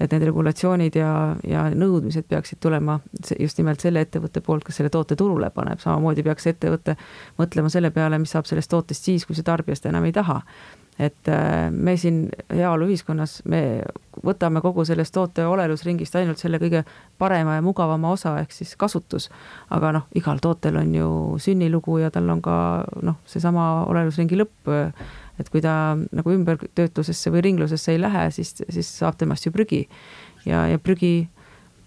et 0.00 0.12
need 0.12 0.24
regulatsioonid 0.26 0.96
ja, 0.98 1.10
ja 1.46 1.64
nõudmised 1.74 2.26
peaksid 2.28 2.60
tulema 2.62 2.98
just 3.38 3.58
nimelt 3.60 3.82
selle 3.84 4.02
ettevõtte 4.04 4.42
poolt, 4.44 4.64
kes 4.66 4.80
selle 4.80 4.90
toote 4.92 5.16
turule 5.18 5.50
paneb, 5.54 5.80
samamoodi 5.82 6.24
peaks 6.26 6.48
ettevõte 6.50 6.96
mõtlema 7.38 7.70
selle 7.72 7.92
peale, 7.94 8.18
mis 8.18 8.34
saab 8.34 8.48
sellest 8.50 8.72
tootest 8.72 9.06
siis, 9.06 9.26
kui 9.26 9.36
see 9.38 9.46
tarbijast 9.46 9.86
enam 9.90 10.06
ei 10.08 10.14
taha. 10.14 10.40
et 10.98 11.28
äh, 11.28 11.70
me 11.70 11.96
siin 11.96 12.28
heaoluühiskonnas, 12.54 13.42
me 13.50 13.82
võtame 14.24 14.62
kogu 14.64 14.84
sellest 14.84 15.14
toote 15.14 15.46
olelusringist 15.46 16.16
ainult 16.18 16.40
selle 16.40 16.58
kõige 16.62 16.84
parema 17.18 17.58
ja 17.58 17.64
mugavama 17.64 18.14
osa, 18.14 18.36
ehk 18.40 18.52
siis 18.52 18.74
kasutus. 18.80 19.30
aga 19.70 19.92
noh, 19.92 20.06
igal 20.14 20.40
tootel 20.42 20.76
on 20.80 20.94
ju 20.94 21.10
sünnilugu 21.38 21.98
ja 22.02 22.10
tal 22.10 22.28
on 22.30 22.42
ka 22.42 22.56
noh, 23.02 23.20
seesama 23.26 23.84
olelusringi 23.88 24.38
lõpp. 24.40 24.74
et 25.38 25.48
kui 25.50 25.60
ta 25.60 25.96
nagu 25.96 26.30
ümbertöötlusesse 26.30 27.30
või 27.30 27.42
ringlusesse 27.42 27.92
ei 27.92 28.00
lähe, 28.00 28.30
siis, 28.30 28.54
siis 28.68 28.98
saab 28.98 29.16
temast 29.18 29.46
ju 29.46 29.52
prügi. 29.52 29.88
ja, 30.44 30.66
ja 30.68 30.78
prügi 30.78 31.28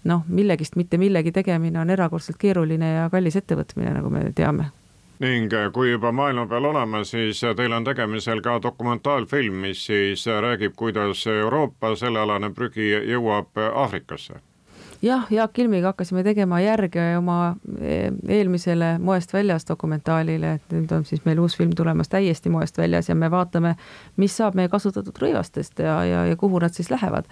noh, 0.04 0.24
millegist 0.28 0.76
mitte 0.76 0.98
millegi 0.98 1.32
tegemine 1.32 1.80
on 1.80 1.90
erakordselt 1.90 2.38
keeruline 2.38 2.92
ja 2.92 3.08
kallis 3.10 3.36
ettevõtmine, 3.36 3.94
nagu 3.98 4.10
me 4.10 4.30
teame 4.34 4.70
ning 5.20 5.52
äh, 5.52 5.70
kui 5.74 5.90
juba 5.90 6.12
maailma 6.12 6.46
peal 6.46 6.68
oleme, 6.70 7.02
siis 7.04 7.42
äh, 7.44 7.54
teil 7.56 7.72
on 7.74 7.84
tegemisel 7.84 8.42
ka 8.42 8.58
dokumentaalfilm, 8.62 9.62
mis 9.66 9.86
siis 9.86 10.26
äh, 10.28 10.40
räägib, 10.42 10.76
kuidas 10.76 11.26
Euroopa 11.26 11.94
sellealane 11.96 12.52
prügi 12.54 12.92
jõuab 12.92 13.58
Aafrikasse 13.74 14.38
jah, 15.02 15.26
Jaak 15.30 15.58
Ilmiga 15.58 15.92
hakkasime 15.92 16.22
tegema 16.26 16.60
järge 16.62 17.02
oma 17.18 17.56
eelmisele 18.28 18.96
Moest 18.98 19.32
väljas 19.34 19.66
dokumentaalile, 19.68 20.52
et 20.58 20.74
nüüd 20.74 20.92
on 20.94 21.06
siis 21.06 21.22
meil 21.26 21.38
uus 21.42 21.54
film 21.58 21.74
tulemas 21.78 22.10
täiesti 22.10 22.50
moest 22.50 22.78
väljas 22.78 23.08
ja 23.08 23.14
me 23.14 23.30
vaatame, 23.30 23.76
mis 24.16 24.36
saab 24.36 24.58
meie 24.58 24.70
kasutatud 24.70 25.18
rõivastest 25.22 25.82
ja, 25.82 26.00
ja, 26.04 26.24
ja 26.30 26.36
kuhu 26.36 26.58
nad 26.62 26.74
siis 26.74 26.90
lähevad. 26.90 27.30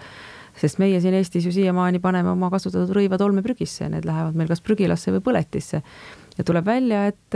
sest 0.57 0.79
meie 0.79 0.99
siin 1.01 1.13
Eestis 1.13 1.45
ju 1.45 1.51
siiamaani 1.51 1.99
paneme 1.99 2.29
oma 2.29 2.49
kasutatud 2.49 2.95
rõivad 2.95 3.21
olmeprügisse, 3.21 3.89
need 3.89 4.05
lähevad 4.05 4.35
meil 4.35 4.47
kas 4.47 4.61
prügilasse 4.61 5.11
või 5.11 5.21
põletisse. 5.21 5.81
ja 6.37 6.43
tuleb 6.43 6.65
välja, 6.65 7.05
et 7.07 7.35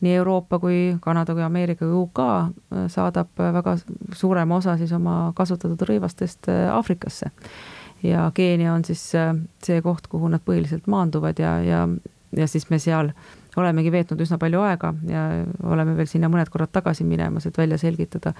nii 0.00 0.14
Euroopa 0.14 0.58
kui 0.58 0.96
Kanada 1.00 1.34
kui 1.34 1.42
Ameerika 1.42 1.86
kui 1.86 1.94
UK 1.94 2.20
äh, 2.24 2.86
saadab 2.88 3.40
äh, 3.40 3.52
väga 3.54 3.76
suurema 4.12 4.56
osa 4.56 4.76
siis 4.76 4.92
oma 4.92 5.32
kasutatud 5.36 5.86
rõivastest 5.88 6.50
äh, 6.50 6.68
Aafrikasse. 6.74 7.30
ja 8.02 8.30
Keenia 8.34 8.74
on 8.74 8.84
siis 8.84 9.02
see 9.64 9.80
koht, 9.82 10.06
kuhu 10.12 10.28
nad 10.28 10.42
põhiliselt 10.44 10.86
maanduvad 10.86 11.38
ja, 11.40 11.56
ja, 11.64 11.88
ja 12.36 12.46
siis 12.46 12.68
me 12.70 12.78
seal 12.78 13.12
olemegi 13.56 13.92
veetnud 13.92 14.20
üsna 14.20 14.38
palju 14.38 14.60
aega 14.60 14.94
ja 15.08 15.22
oleme 15.62 15.96
veel 15.96 16.10
sinna 16.10 16.28
mõned 16.28 16.50
korrad 16.52 16.72
tagasi 16.74 17.04
minemas, 17.04 17.46
et 17.46 17.58
välja 17.58 17.78
selgitada, 17.78 18.34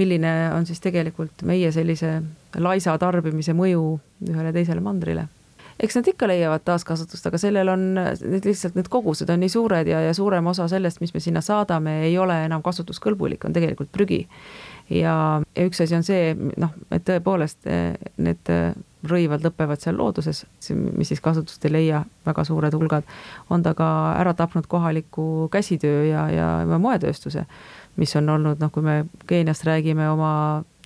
milline 0.00 0.32
on 0.56 0.66
siis 0.66 0.80
tegelikult 0.80 1.44
meie 1.46 1.70
sellise 1.72 2.16
laisa 2.58 2.96
tarbimise 2.98 3.54
mõju 3.54 3.84
ühele 4.26 4.52
teisele 4.56 4.80
mandrile 4.80 5.28
eks 5.82 5.96
nad 5.96 6.08
ikka 6.08 6.28
leiavad 6.28 6.64
taaskasutust, 6.64 7.26
aga 7.26 7.38
sellel 7.40 7.70
on, 7.72 7.86
need 7.96 8.44
lihtsalt 8.46 8.76
need 8.76 8.90
kogused 8.92 9.30
on 9.32 9.40
nii 9.40 9.52
suured 9.52 9.88
ja, 9.88 10.02
ja 10.04 10.12
suurem 10.16 10.50
osa 10.50 10.68
sellest, 10.68 11.00
mis 11.00 11.14
me 11.14 11.22
sinna 11.24 11.40
saadame, 11.44 12.00
ei 12.08 12.18
ole 12.18 12.36
enam 12.44 12.62
kasutuskõlbulik, 12.64 13.44
on 13.48 13.56
tegelikult 13.56 13.90
prügi. 13.92 14.20
ja, 14.90 15.14
ja 15.56 15.66
üks 15.66 15.80
asi 15.80 15.96
on 15.96 16.04
see, 16.04 16.34
noh, 16.60 16.74
et 16.92 17.04
tõepoolest 17.08 17.68
eh, 17.70 17.96
need 18.20 18.52
eh, 18.52 18.76
rõivad 19.08 19.44
lõpevad 19.46 19.80
seal 19.80 19.96
looduses, 19.96 20.44
mis 20.76 21.08
siis 21.08 21.22
kasutust 21.24 21.64
ei 21.64 21.72
leia, 21.72 22.04
väga 22.28 22.44
suured 22.44 22.76
hulgad, 22.76 23.08
on 23.48 23.64
ta 23.64 23.72
ka 23.74 23.88
ära 24.20 24.34
tapnud 24.36 24.68
kohaliku 24.68 25.48
käsitöö 25.52 26.04
ja, 26.10 26.28
ja 26.28 26.78
moetööstuse, 26.78 27.46
mis 27.96 28.16
on 28.20 28.28
olnud, 28.36 28.60
noh, 28.60 28.72
kui 28.72 28.84
me 28.84 29.04
Keeniast 29.26 29.64
räägime 29.64 30.10
oma 30.12 30.32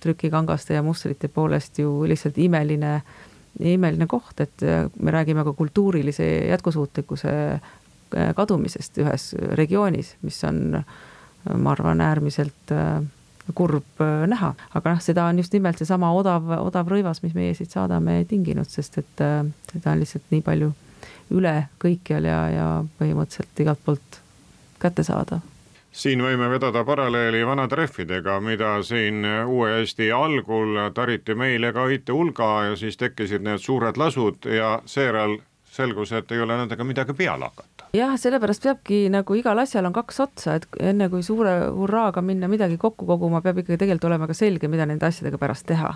trükikangaste 0.01 0.77
ja 0.77 0.83
mustrite 0.85 1.27
poolest 1.27 1.79
ju 1.79 2.03
lihtsalt 2.07 2.37
imeline 2.37 2.95
äh, 2.95 3.23
imeline 3.59 4.07
koht, 4.07 4.39
et 4.39 4.63
äh, 4.63 4.85
me 4.99 5.11
räägime 5.11 5.43
ka 5.43 5.53
kultuurilise 5.53 6.25
jätkusuutlikkuse 6.49 7.33
äh, 7.53 8.33
kadumisest 8.35 8.97
ühes 8.97 9.33
regioonis, 9.59 10.15
mis 10.21 10.43
on, 10.43 10.81
ma 11.53 11.71
arvan, 11.71 12.01
äärmiselt 12.01 12.73
äh, 12.75 12.99
kurb 13.53 14.01
näha, 14.27 14.55
aga 14.73 14.95
noh, 14.95 15.01
seda 15.05 15.27
on 15.29 15.37
just 15.37 15.53
nimelt 15.53 15.77
seesama 15.77 16.09
odav, 16.17 16.49
odav 16.65 16.89
rõivas, 16.89 17.21
mis 17.21 17.35
meie 17.37 17.53
siit 17.53 17.75
saadame, 17.75 18.23
tinginud, 18.29 18.69
sest 18.69 18.97
et 19.03 19.25
seda 19.69 19.93
on 19.93 20.01
lihtsalt 20.01 20.33
nii 20.33 20.41
palju 20.45 20.71
üle 21.37 21.53
kõikjal 21.81 22.25
ja, 22.25 22.39
ja 22.49 22.69
põhimõtteliselt 22.97 23.61
igalt 23.61 23.85
poolt 23.85 24.23
kättesaadav 24.81 25.54
siin 25.95 26.21
võime 26.23 26.49
vedada 26.51 26.83
paralleeli 26.83 27.45
vanade 27.47 27.77
rehvidega, 27.79 28.39
mida 28.43 28.75
siin 28.83 29.23
uue 29.47 29.77
Eesti 29.79 30.09
algul 30.11 30.79
tariti 30.93 31.35
meile 31.39 31.71
ka 31.73 31.87
õite 31.87 32.15
hulga 32.15 32.49
ja 32.69 32.75
siis 32.79 32.97
tekkisid 32.99 33.45
need 33.45 33.63
suured 33.63 33.97
lasud 33.97 34.47
ja 34.51 34.79
seejärel 34.85 35.37
selgus, 35.75 36.11
et 36.15 36.31
ei 36.31 36.41
ole 36.43 36.57
nendega 36.57 36.83
midagi 36.87 37.13
peale 37.13 37.49
hakata. 37.49 37.87
jah, 37.95 38.15
sellepärast 38.19 38.63
peabki 38.63 39.05
nagu 39.11 39.35
igal 39.39 39.59
asjal 39.63 39.87
on 39.87 39.95
kaks 39.95 40.19
otsa, 40.23 40.55
et 40.59 40.67
enne 40.79 41.09
kui 41.11 41.23
suure 41.23 41.55
hurraaga 41.75 42.23
minna 42.23 42.47
midagi 42.51 42.77
kokku 42.79 43.07
koguma, 43.07 43.41
peab 43.43 43.63
ikkagi 43.63 43.79
tegelikult 43.79 44.09
olema 44.11 44.27
ka 44.27 44.35
selge, 44.35 44.71
mida 44.71 44.87
nende 44.87 45.07
asjadega 45.07 45.39
pärast 45.39 45.67
teha 45.71 45.93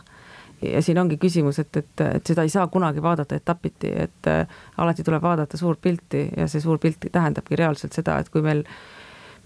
ja 0.62 0.84
siin 0.84 1.00
ongi 1.00 1.15
küsimus, 1.20 1.60
et, 1.63 1.75
et, 1.79 2.06
et 2.06 2.32
seda 2.32 2.44
ei 2.44 2.51
saa 2.51 2.68
kunagi 2.72 3.03
vaadata 3.03 3.36
etapiti, 3.39 3.91
et 4.06 4.32
äh, 4.32 4.63
alati 4.77 5.03
tuleb 5.08 5.24
vaadata 5.24 5.60
suurt 5.60 5.82
pilti 5.82 6.27
ja 6.38 6.48
see 6.48 6.63
suur 6.63 6.79
pilt 6.79 7.08
tähendabki 7.12 7.60
reaalselt 7.60 7.96
seda, 7.96 8.18
et 8.20 8.32
kui 8.32 8.44
meil 8.44 8.65
äh, 8.65 8.99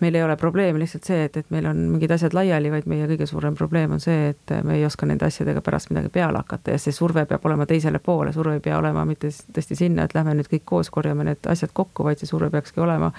meil 0.04 0.18
ei 0.20 0.24
ole 0.26 0.36
probleem 0.40 0.78
lihtsalt 0.82 1.08
see, 1.08 1.24
et, 1.30 1.40
et 1.40 1.50
meil 1.54 1.68
on 1.70 1.80
mingid 1.96 2.12
asjad 2.12 2.36
laiali, 2.36 2.72
vaid 2.74 2.88
meie 2.92 3.08
kõige 3.14 3.28
suurem 3.30 3.56
probleem 3.58 3.96
on 3.96 4.04
see, 4.04 4.34
et 4.34 4.54
me 4.68 4.78
ei 4.78 4.86
oska 4.88 5.08
nende 5.10 5.28
asjadega 5.30 5.64
pärast 5.64 5.92
midagi 5.94 6.12
peale 6.14 6.42
hakata 6.44 6.76
ja 6.76 6.82
see 6.82 6.96
surve 6.96 7.26
peab 7.30 7.46
olema 7.48 7.68
teisele 7.70 8.02
poole, 8.04 8.34
surve 8.36 8.60
ei 8.60 8.64
pea 8.64 8.78
olema 8.80 9.06
mitte 9.08 9.32
tõesti 9.32 9.80
sinna, 9.80 10.08
et 10.08 10.16
lähme 10.18 10.36
nüüd 10.38 10.52
kõik 10.52 10.66
koos 10.74 10.92
korjame 10.94 11.28
need 11.28 11.52
asjad 11.52 11.72
kokku, 11.74 12.08
vaid 12.08 12.22
see 12.22 12.30
surve 12.30 12.52
peakski 12.54 12.84
olema 12.84 13.14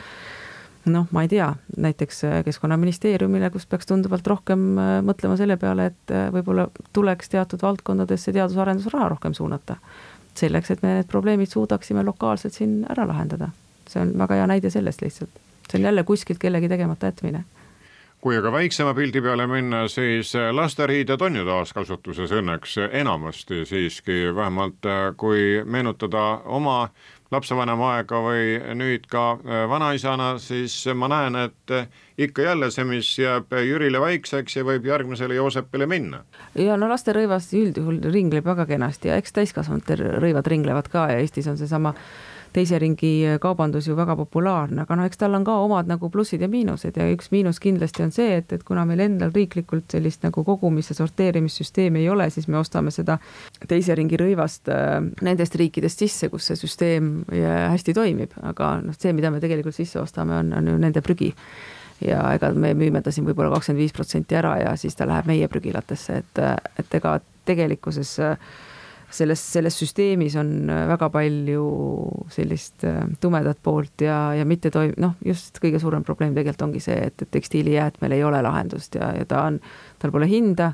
noh, 0.92 1.06
ma 1.10 1.22
ei 1.24 1.28
tea, 1.28 1.48
näiteks 1.80 2.22
Keskkonnaministeeriumile, 2.44 3.48
kus 3.50 3.66
peaks 3.66 3.88
tunduvalt 3.88 4.26
rohkem 4.28 4.66
äh, 4.78 4.90
mõtlema 5.06 5.38
selle 5.40 5.56
peale, 5.60 5.88
et 5.92 6.12
äh, 6.12 6.26
võib-olla 6.34 6.68
tuleks 6.96 7.32
teatud 7.32 7.62
valdkondadesse 7.64 8.34
teadus-arendusraha 8.36 9.08
rohkem 9.14 9.34
suunata. 9.34 9.76
selleks, 10.34 10.70
et 10.70 10.82
me 10.82 10.96
need 10.96 11.06
probleemid 11.06 11.48
suudaksime 11.48 12.02
lokaalselt 12.02 12.52
siin 12.52 12.84
ära 12.90 13.06
lahendada. 13.06 13.48
see 13.88 14.02
on 14.02 14.12
väga 14.18 14.34
hea 14.34 14.46
näide 14.46 14.70
sellest 14.70 15.02
lihtsalt 15.02 15.53
see 15.70 15.80
on 15.80 15.90
jälle 15.90 16.04
kuskilt 16.04 16.38
kellegi 16.38 16.68
tegemata 16.68 17.12
jätmine 17.12 17.44
kui 18.24 18.38
aga 18.40 18.48
väiksema 18.52 18.94
pildi 18.96 19.20
peale 19.20 19.44
minna, 19.46 19.82
siis 19.92 20.30
lasteriided 20.56 21.20
on 21.20 21.34
ju 21.36 21.42
taaskasutuses 21.44 22.32
õnneks 22.32 22.78
enamasti 22.88 23.66
siiski, 23.68 24.30
vähemalt 24.32 24.88
äh, 24.88 25.10
kui 25.20 25.60
meenutada 25.68 26.22
oma 26.48 26.88
lapsevanema 27.34 27.90
aega 27.98 28.22
või 28.24 28.56
nüüd 28.80 29.04
ka 29.12 29.26
äh, 29.36 29.66
vanaisana, 29.68 30.30
siis 30.40 30.78
ma 30.96 31.10
näen, 31.12 31.36
et 31.36 31.76
ikka 32.16 32.48
jälle 32.48 32.70
see, 32.72 32.88
mis 32.88 33.12
jääb 33.20 33.52
Jürile 33.60 34.00
väikseks 34.00 34.56
ja 34.56 34.64
võib 34.64 34.88
järgmisele 34.88 35.36
Joosepile 35.36 35.86
minna. 35.90 36.24
ja 36.56 36.80
no 36.80 36.88
lasterõivas 36.88 37.52
üldjuhul 37.52 38.00
ringleb 38.08 38.48
väga 38.48 38.64
kenasti 38.72 39.12
ja 39.12 39.20
eks 39.20 39.36
täiskasvanute 39.36 40.00
rõivad 40.00 40.48
ringlevad 40.48 40.88
ka 40.88 41.10
ja 41.12 41.20
Eestis 41.20 41.50
on 41.52 41.60
seesama 41.60 41.92
teise 42.54 42.78
ringi 42.78 43.12
kaubandus 43.42 43.88
ju 43.88 43.96
väga 43.98 44.16
populaarne, 44.16 44.84
aga 44.84 44.96
no 44.98 45.06
eks 45.08 45.18
tal 45.20 45.34
on 45.34 45.44
ka 45.46 45.56
omad 45.64 45.88
nagu 45.90 46.10
plussid 46.12 46.42
ja 46.44 46.48
miinused 46.50 46.96
ja 46.98 47.06
üks 47.10 47.30
miinus 47.34 47.58
kindlasti 47.62 48.04
on 48.04 48.12
see, 48.14 48.38
et, 48.38 48.52
et 48.54 48.62
kuna 48.66 48.84
meil 48.88 49.02
endal 49.04 49.32
riiklikult 49.34 49.90
sellist 49.96 50.22
nagu 50.26 50.44
kogumis- 50.46 50.92
ja 50.92 50.98
sorteerimissüsteemi 51.00 52.04
ei 52.04 52.08
ole, 52.12 52.28
siis 52.30 52.46
me 52.48 52.58
ostame 52.60 52.94
seda 52.94 53.18
teise 53.68 53.96
ringi 53.98 54.18
rõivast 54.20 54.70
äh, 54.72 55.00
nendest 55.26 55.58
riikidest 55.58 56.04
sisse, 56.04 56.30
kus 56.32 56.50
see 56.50 56.60
süsteem 56.60 57.14
äh, 57.32 57.64
hästi 57.72 57.94
toimib, 57.96 58.36
aga 58.42 58.76
noh, 58.84 58.98
see, 58.98 59.14
mida 59.16 59.32
me 59.34 59.42
tegelikult 59.42 59.74
sisse 59.76 59.98
ostame, 60.02 60.38
on, 60.38 60.52
on 60.54 60.70
ju 60.70 60.76
nende 60.78 61.02
prügi. 61.04 61.32
Ja 62.04 62.20
ega 62.34 62.50
me 62.58 62.72
müüme 62.76 63.00
ta 63.02 63.12
siin 63.14 63.24
võib-olla 63.24 63.54
kakskümmend 63.54 63.80
viis 63.80 63.94
protsenti 63.94 64.36
ära 64.36 64.56
ja 64.60 64.72
siis 64.76 64.96
ta 64.98 65.06
läheb 65.08 65.28
meie 65.30 65.46
prügilatesse, 65.48 66.16
et, 66.20 66.40
et 66.78 66.96
ega 66.98 67.16
tegelikkuses 67.48 68.16
äh, 68.22 68.54
selles, 69.14 69.42
selles 69.52 69.76
süsteemis 69.78 70.36
on 70.40 70.70
äh, 70.70 70.84
väga 70.90 71.08
palju 71.14 71.66
sellist 72.32 72.84
äh, 72.88 73.02
tumedat 73.20 73.60
poolt 73.62 74.04
ja, 74.04 74.18
ja 74.34 74.46
mitte 74.48 74.72
toim-, 74.74 74.96
noh, 75.00 75.14
just 75.24 75.60
kõige 75.62 75.80
suurem 75.82 76.04
probleem 76.06 76.34
tegelikult 76.34 76.68
ongi 76.68 76.82
see, 76.84 76.98
et, 77.08 77.22
et 77.22 77.30
tekstiilijäätmel 77.34 78.16
ei 78.16 78.24
ole 78.24 78.42
lahendust 78.44 78.98
ja, 79.00 79.12
ja 79.18 79.28
ta 79.28 79.46
on, 79.50 79.60
tal 80.02 80.14
pole 80.14 80.28
hinda, 80.30 80.72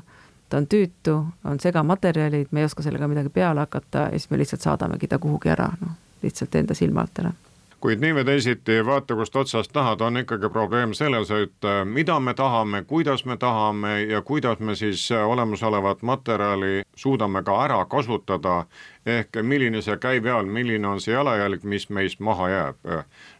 ta 0.49 0.61
on 0.61 0.67
tüütu, 0.71 1.19
on 1.47 1.61
segamaterjalid, 1.61 2.51
me 2.51 2.63
ei 2.63 2.69
oska 2.69 2.85
sellega 2.85 3.09
midagi 3.11 3.33
peale 3.33 3.65
hakata 3.65 4.09
ja 4.09 4.19
siis 4.19 4.31
me 4.33 4.41
lihtsalt 4.41 4.65
saadamegi 4.67 5.11
ta 5.11 5.21
kuhugi 5.21 5.53
ära, 5.53 5.69
noh, 5.81 5.95
lihtsalt 6.25 6.59
enda 6.59 6.77
silma 6.77 7.05
alt 7.05 7.23
ära 7.23 7.33
kuid 7.81 8.01
nii 8.01 8.13
või 8.19 8.25
teisiti, 8.25 8.77
vaata 8.85 9.15
kust 9.17 9.35
otsast 9.35 9.73
tahad, 9.73 10.01
on 10.05 10.21
ikkagi 10.21 10.49
probleem 10.53 10.93
selles, 10.97 11.31
et 11.33 11.67
äh, 11.67 11.81
mida 11.85 12.19
me 12.19 12.33
tahame, 12.37 12.83
kuidas 12.87 13.25
me 13.25 13.37
tahame 13.41 13.93
ja 14.01 14.21
kuidas 14.21 14.59
me 14.59 14.75
siis 14.75 15.07
äh, 15.11 15.27
olemasolevat 15.27 16.01
materjali 16.01 16.81
suudame 16.95 17.43
ka 17.43 17.57
ära 17.65 17.83
kasutada, 17.85 18.65
ehk 19.05 19.41
milline 19.41 19.81
see 19.81 19.97
käib 19.97 20.29
seal, 20.29 20.45
milline 20.45 20.87
on 20.87 21.01
see 21.01 21.15
jalajälg, 21.15 21.63
mis 21.63 21.89
meist 21.89 22.19
maha 22.19 22.49
jääb. 22.49 22.91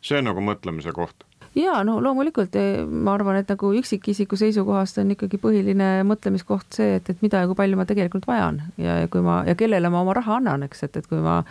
see 0.02 0.18
on 0.18 0.32
nagu 0.32 0.42
mõtlemise 0.42 0.92
koht 0.92 1.31
ja 1.56 1.82
no 1.84 1.98
loomulikult 2.04 2.56
eh, 2.60 2.84
ma 2.86 3.16
arvan, 3.18 3.42
et 3.42 3.50
nagu 3.52 3.72
üksikisiku 3.76 4.38
seisukohast 4.40 5.02
on 5.02 5.12
ikkagi 5.16 5.40
põhiline 5.42 5.90
mõtlemiskoht 6.08 6.78
see, 6.78 6.96
et, 7.00 7.10
et 7.12 7.26
mida 7.26 7.44
ja 7.44 7.50
kui 7.50 7.58
palju 7.60 7.80
ma 7.80 7.86
tegelikult 7.90 8.28
vajan. 8.30 8.62
Ja, 8.82 9.02
ja 9.04 9.12
kui 9.12 9.24
ma 9.26 9.42
ja 9.48 9.56
kellele 9.60 9.92
ma 9.92 10.04
oma 10.06 10.16
raha 10.18 10.40
annan, 10.40 10.64
eks, 10.68 10.86
et, 10.88 11.02
et 11.02 11.10
kui 11.12 11.20
ma 11.24 11.42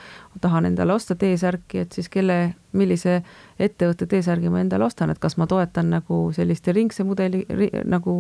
tahan 0.40 0.70
endale 0.70 0.96
osta 0.96 1.18
T-särki, 1.20 1.84
et 1.84 1.98
siis 1.98 2.08
kelle, 2.12 2.40
millise 2.72 3.20
ettevõtte 3.60 4.06
T-särgi 4.08 4.50
ma 4.52 4.62
endale 4.62 4.86
ostan, 4.86 5.10
et 5.12 5.20
kas 5.20 5.36
ma 5.40 5.46
toetan 5.50 5.90
nagu 5.92 6.20
sellist 6.36 6.66
ringse 6.74 7.04
mudeli 7.06 7.42
ri, 7.48 7.68
nagu 7.84 8.14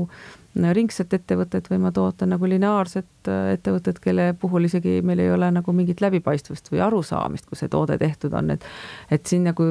ringset 0.54 1.14
ettevõtet 1.14 1.68
või 1.70 1.78
ma 1.84 1.92
toetan 1.94 2.32
nagu 2.34 2.48
lineaarset 2.50 3.30
äh, 3.30 3.52
ettevõtet, 3.56 4.00
kelle 4.02 4.30
puhul 4.40 4.66
isegi 4.68 4.98
meil 5.06 5.22
ei 5.22 5.30
ole 5.32 5.50
nagu 5.54 5.74
mingit 5.76 6.02
läbipaistvust 6.02 6.72
või 6.72 6.82
arusaamist, 6.86 7.46
kus 7.48 7.62
see 7.64 7.72
toode 7.72 7.98
tehtud 8.00 8.34
on, 8.36 8.54
et 8.56 8.66
et 9.10 9.26
siin 9.26 9.46
nagu 9.48 9.66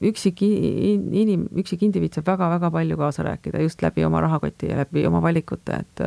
üksik 0.00 0.42
inim-, 0.46 1.48
üksik 1.62 1.82
indiviid 1.86 2.16
saab 2.16 2.30
väga-väga 2.32 2.70
palju 2.74 3.00
kaasa 3.00 3.26
rääkida 3.26 3.62
just 3.64 3.82
läbi 3.82 4.04
oma 4.04 4.22
rahakoti 4.24 4.70
ja 4.70 4.82
läbi 4.84 5.06
oma 5.06 5.22
valikute, 5.22 5.82
et 5.84 6.06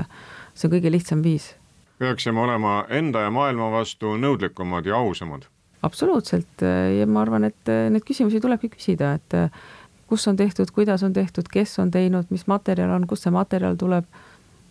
see 0.54 0.70
on 0.70 0.78
kõige 0.78 0.92
lihtsam 0.92 1.24
viis. 1.24 1.54
peaksime 2.00 2.40
olema 2.40 2.86
enda 2.90 3.28
ja 3.28 3.32
maailma 3.32 3.72
vastu 3.72 4.18
nõudlikumad 4.18 4.86
ja 4.86 4.98
ausamad. 4.98 5.53
Absoluutselt 5.84 6.64
ja 6.64 7.08
ma 7.08 7.22
arvan, 7.22 7.48
et 7.50 7.72
neid 7.92 8.06
küsimusi 8.08 8.40
tulebki 8.44 8.70
küsida, 8.74 9.14
et 9.20 9.36
kus 10.14 10.28
on 10.28 10.36
tehtud, 10.36 10.72
kuidas 10.72 11.04
on 11.04 11.14
tehtud, 11.14 11.48
kes 11.52 11.80
on 11.80 11.92
teinud, 11.92 12.30
mis 12.30 12.46
materjal 12.48 12.92
on, 12.94 13.08
kust 13.10 13.26
see 13.26 13.34
materjal 13.34 13.80
tuleb. 13.80 14.06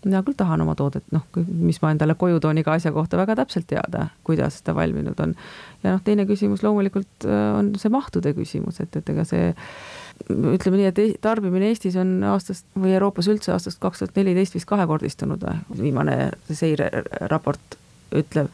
mina 0.02 0.18
küll 0.26 0.34
tahan 0.34 0.58
oma 0.64 0.72
toodet, 0.74 1.04
noh, 1.14 1.22
mis 1.46 1.76
ma 1.78 1.92
endale 1.94 2.16
koju 2.18 2.40
toon 2.42 2.58
iga 2.58 2.72
asja 2.74 2.90
kohta 2.90 3.20
väga 3.20 3.36
täpselt 3.38 3.68
teada, 3.70 4.08
kuidas 4.26 4.56
ta 4.66 4.74
valminud 4.74 5.20
on. 5.22 5.34
ja 5.82 5.92
noh, 5.94 6.00
teine 6.02 6.26
küsimus 6.26 6.64
loomulikult 6.66 7.26
äh, 7.26 7.42
on 7.58 7.72
see 7.78 7.90
mahtude 7.90 8.32
küsimus, 8.34 8.80
et, 8.82 8.96
et 8.98 9.12
ega 9.14 9.24
see 9.28 9.52
ütleme 10.30 10.80
nii, 10.80 10.88
et 10.90 11.20
tarbimine 11.22 11.70
Eestis 11.70 11.96
on 12.02 12.16
aastast 12.32 12.66
või 12.74 12.96
Euroopas 12.96 13.30
üldse 13.30 13.54
aastast 13.54 13.78
kaks 13.82 14.02
tuhat 14.02 14.18
neliteist 14.18 14.58
vist 14.58 14.70
kahekordistunud 14.70 15.46
viimane 15.78 16.18
seireraport 16.50 17.78
ütleb, 18.18 18.50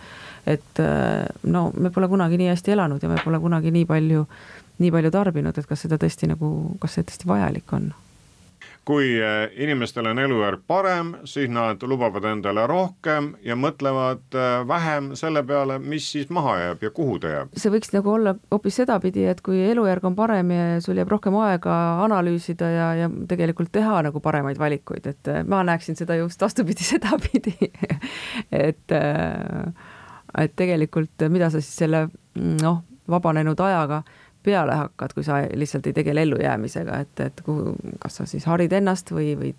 et 0.48 0.80
äh, 0.80 1.26
no 1.44 1.68
me 1.76 1.92
pole 1.94 2.08
kunagi 2.08 2.40
nii 2.40 2.52
hästi 2.54 2.72
elanud 2.76 3.02
ja 3.02 3.12
me 3.12 3.20
pole 3.24 3.40
kunagi 3.42 3.74
nii 3.74 3.84
palju 3.88 4.24
äh, 4.24 4.58
nii 4.78 4.92
palju 4.94 5.14
tarbinud, 5.14 5.58
et 5.58 5.66
kas 5.66 5.86
seda 5.86 5.98
tõesti 6.00 6.30
nagu, 6.30 6.50
kas 6.82 6.98
see 6.98 7.08
tõesti 7.08 7.30
vajalik 7.30 7.74
on? 7.78 7.90
kui 8.88 9.18
eh, 9.20 9.50
inimestel 9.60 10.06
on 10.08 10.16
elujärg 10.16 10.62
parem, 10.66 11.10
siis 11.28 11.50
nad 11.52 11.82
lubavad 11.84 12.24
endale 12.24 12.62
rohkem 12.70 13.34
ja 13.44 13.52
mõtlevad 13.52 14.32
eh, 14.32 14.62
vähem 14.64 15.10
selle 15.18 15.42
peale, 15.44 15.76
mis 15.78 16.06
siis 16.14 16.30
maha 16.32 16.54
jääb 16.56 16.86
ja 16.86 16.90
kuhu 16.96 17.18
ta 17.20 17.34
jääb. 17.34 17.52
see 17.52 17.74
võiks 17.74 17.92
nagu 17.92 18.14
olla 18.14 18.32
hoopis 18.48 18.80
sedapidi, 18.80 19.26
et 19.28 19.42
kui 19.44 19.60
elujärg 19.66 20.08
on 20.08 20.16
parem 20.16 20.54
ja 20.56 20.80
sul 20.80 20.96
jääb 20.96 21.12
rohkem 21.12 21.36
aega 21.36 21.76
analüüsida 22.06 22.72
ja, 22.72 22.88
ja 23.02 23.10
tegelikult 23.28 23.74
teha 23.76 24.00
nagu 24.08 24.24
paremaid 24.24 24.56
valikuid, 24.58 25.12
et 25.12 25.32
ma 25.44 25.60
näeksin 25.68 26.00
seda 26.00 26.16
just 26.22 26.40
vastupidi 26.40 26.88
sedapidi 26.94 27.58
et, 28.48 28.96
et 30.44 30.54
tegelikult 30.56 31.28
mida 31.28 31.50
sa 31.50 31.60
siis 31.60 31.84
selle 31.84 32.06
noh, 32.34 32.82
vabanenud 33.08 33.60
ajaga 33.60 34.02
peale 34.42 34.74
hakkad, 34.74 35.12
kui 35.14 35.26
sa 35.26 35.40
lihtsalt 35.54 35.86
ei 35.90 35.96
tegele 35.96 36.22
ellujäämisega, 36.22 37.02
et, 37.04 37.20
et 37.20 37.40
kuhu, 37.44 37.74
kas 38.00 38.20
sa 38.20 38.26
siis 38.28 38.46
harid 38.48 38.72
ennast 38.72 39.10
või, 39.12 39.32
või 39.38 39.52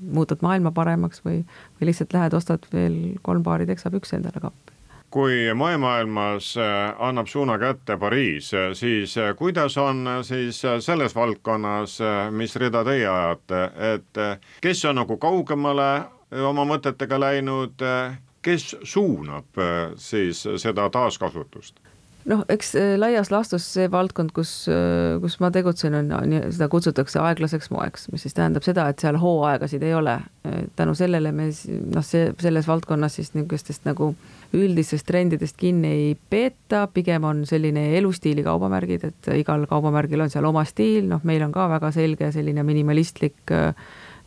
muudad 0.00 0.42
maailma 0.44 0.72
paremaks 0.76 1.24
või, 1.24 1.40
või 1.78 1.90
lihtsalt 1.90 2.14
lähed, 2.14 2.36
ostad 2.36 2.68
veel 2.72 2.98
kolm 3.26 3.42
paari 3.46 3.66
teksapükse 3.66 4.20
endale 4.20 4.42
kappi? 4.42 4.74
Kui 5.16 5.46
moemaailmas 5.54 6.50
äh, 6.60 6.92
annab 7.00 7.30
suuna 7.30 7.56
kätte 7.62 7.96
Pariis, 7.96 8.50
äh, 8.54 8.68
siis 8.76 9.14
kuidas 9.38 9.78
on 9.80 10.04
siis 10.26 10.60
selles 10.84 11.14
valdkonnas, 11.16 11.96
mis 12.30 12.56
rida 12.60 12.84
teie 12.84 13.08
ajate, 13.08 13.62
et 13.94 14.22
kes 14.60 14.84
on 14.84 15.00
nagu 15.00 15.16
kaugemale 15.22 15.90
oma 16.44 16.66
mõtetega 16.68 17.20
läinud, 17.22 17.82
kes 18.46 18.76
suunab 18.86 19.60
siis 19.98 20.46
seda 20.62 20.86
taaskasutust? 20.94 21.82
noh, 22.30 22.42
eks 22.50 22.72
äh, 22.78 22.94
laias 22.98 23.30
laastus 23.30 23.66
see 23.76 23.86
valdkond, 23.90 24.32
kus, 24.36 24.52
äh, 24.70 25.16
kus 25.22 25.38
ma 25.42 25.50
tegutsen, 25.54 25.94
on, 25.96 26.34
seda 26.54 26.68
kutsutakse 26.72 27.20
aeglaseks 27.22 27.70
moeks, 27.74 28.08
mis 28.12 28.26
siis 28.26 28.36
tähendab 28.36 28.66
seda, 28.66 28.88
et 28.90 29.02
seal 29.02 29.18
hooaegasid 29.22 29.84
ei 29.86 29.94
ole. 29.94 30.18
tänu 30.76 30.94
sellele 30.94 31.32
me 31.34 31.48
noh, 31.50 32.04
see 32.06 32.28
selles 32.38 32.68
valdkonnas 32.68 33.16
siis 33.18 33.32
niisugustest 33.34 33.86
nagu 33.86 34.12
üldistest 34.54 35.06
trendidest 35.08 35.56
kinni 35.58 35.88
ei 35.90 36.12
peeta, 36.30 36.84
pigem 36.86 37.24
on 37.26 37.42
selline 37.46 37.88
elustiili 37.98 38.44
kaubamärgid, 38.46 39.08
et 39.10 39.30
igal 39.34 39.66
kaubamärgil 39.66 40.22
on 40.22 40.30
seal 40.30 40.46
oma 40.46 40.62
stiil, 40.64 41.08
noh, 41.10 41.24
meil 41.26 41.42
on 41.46 41.54
ka 41.54 41.66
väga 41.76 41.90
selge 41.94 42.30
selline 42.34 42.62
minimalistlik 42.66 43.54
äh, 43.54 43.74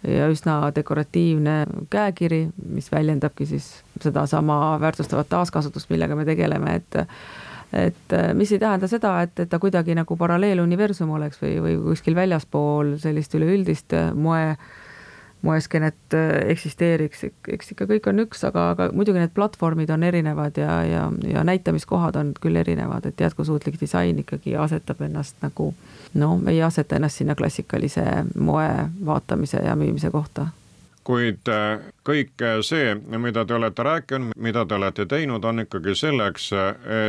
ja 0.07 0.29
üsna 0.31 0.61
dekoratiivne 0.75 1.65
käekiri, 1.91 2.47
mis 2.71 2.91
väljendabki 2.91 3.45
siis 3.45 3.69
sedasama 4.01 4.77
väärtustavat 4.79 5.29
taaskasutust, 5.29 5.89
millega 5.89 6.15
me 6.15 6.25
tegeleme, 6.25 6.75
et 6.79 7.05
et 7.73 8.13
äh, 8.13 8.33
mis 8.33 8.51
ei 8.51 8.59
tähenda 8.59 8.87
seda, 8.89 9.11
et, 9.21 9.39
et 9.39 9.49
ta 9.49 9.59
kuidagi 9.61 9.93
nagu 9.93 10.15
paralleeluniversum 10.17 11.11
oleks 11.13 11.41
või, 11.41 11.59
või 11.61 11.75
kuskil 11.91 12.15
väljaspool 12.17 12.95
sellist 12.97 13.35
üleüldist 13.37 13.93
äh, 13.93 14.09
moe, 14.17 14.55
moeskeenet 14.55 14.78
äh, 16.13 16.51
eksisteeriks, 16.51 17.23
eks 17.47 17.71
ikka 17.73 17.87
kõik 17.89 18.09
on 18.11 18.23
üks, 18.25 18.43
aga, 18.47 18.69
aga 18.73 18.89
muidugi 18.95 19.21
need 19.21 19.33
platvormid 19.35 19.91
on 19.93 20.03
erinevad 20.03 20.59
ja, 20.59 20.81
ja, 20.83 21.05
ja 21.27 21.43
näitamiskohad 21.47 22.19
on 22.19 22.33
küll 22.41 22.59
erinevad, 22.59 23.07
et 23.07 23.21
jätkusuutlik 23.23 23.79
disain 23.81 24.19
ikkagi 24.19 24.57
asetab 24.59 25.01
ennast 25.07 25.39
nagu 25.45 25.71
no 26.19 26.31
ei 26.49 26.61
aseta 26.63 26.99
ennast 26.99 27.21
sinna 27.21 27.35
klassikalise 27.39 28.05
moe 28.35 28.69
vaatamise 29.05 29.63
ja 29.63 29.75
müümise 29.79 30.11
kohta 30.11 30.49
kuid 31.09 31.49
äh, 31.49 31.81
kõik 32.05 32.43
see, 32.65 32.93
mida 33.17 33.41
te 33.47 33.55
olete 33.57 33.83
rääkinud, 33.85 34.35
mida 34.37 34.61
te 34.69 34.77
olete 34.77 35.07
teinud, 35.09 35.45
on 35.45 35.63
ikkagi 35.63 35.95
selleks, 35.97 36.49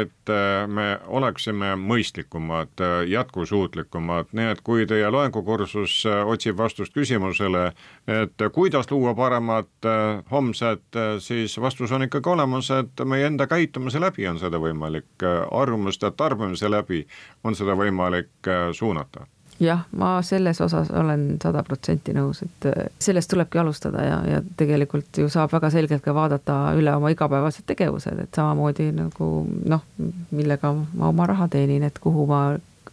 et 0.00 0.32
äh, 0.32 0.64
me 0.68 0.86
oleksime 1.20 1.74
mõistlikumad, 1.80 2.72
äh, 2.80 2.94
jätkusuutlikumad, 3.10 4.32
nii 4.36 4.48
et 4.54 4.62
kui 4.64 4.86
teie 4.88 5.10
loengukursus 5.12 5.98
otsib 6.08 6.56
vastust 6.60 6.96
küsimusele, 6.96 7.66
et 8.08 8.44
kuidas 8.54 8.88
luua 8.90 9.12
paremat 9.18 9.88
homset, 10.30 10.98
siis 11.20 11.56
vastus 11.60 11.92
on 11.92 12.06
ikkagi 12.06 12.32
olemas, 12.32 12.70
et 12.74 13.04
meie 13.04 13.28
enda 13.28 13.46
käitumise 13.50 14.00
läbi 14.00 14.28
on 14.30 14.40
seda 14.40 14.60
võimalik, 14.62 15.26
arvamuste 15.50 16.12
tarbimise 16.16 16.70
läbi 16.72 17.04
on 17.44 17.58
seda 17.58 17.76
võimalik 17.76 18.50
suunata 18.76 19.26
jah, 19.60 19.84
ma 19.96 20.22
selles 20.22 20.60
osas 20.60 20.90
olen 20.90 21.36
sada 21.42 21.62
protsenti 21.66 22.14
nõus, 22.16 22.42
et 22.46 22.66
äh, 22.70 22.88
sellest 22.98 23.30
tulebki 23.30 23.60
alustada 23.60 24.04
ja, 24.04 24.18
ja 24.28 24.40
tegelikult 24.56 25.20
ju 25.20 25.28
saab 25.32 25.52
väga 25.52 25.70
selgelt 25.74 26.04
ka 26.04 26.14
vaadata 26.16 26.58
üle 26.78 26.94
oma 26.96 27.12
igapäevased 27.12 27.68
tegevused, 27.68 28.18
et 28.24 28.34
samamoodi 28.36 28.90
nagu 28.96 29.30
noh, 29.44 29.84
millega 30.30 30.72
ma 30.72 31.12
oma 31.12 31.28
raha 31.30 31.48
teenin, 31.52 31.84
et 31.86 32.00
kuhu 32.00 32.26
ma 32.30 32.42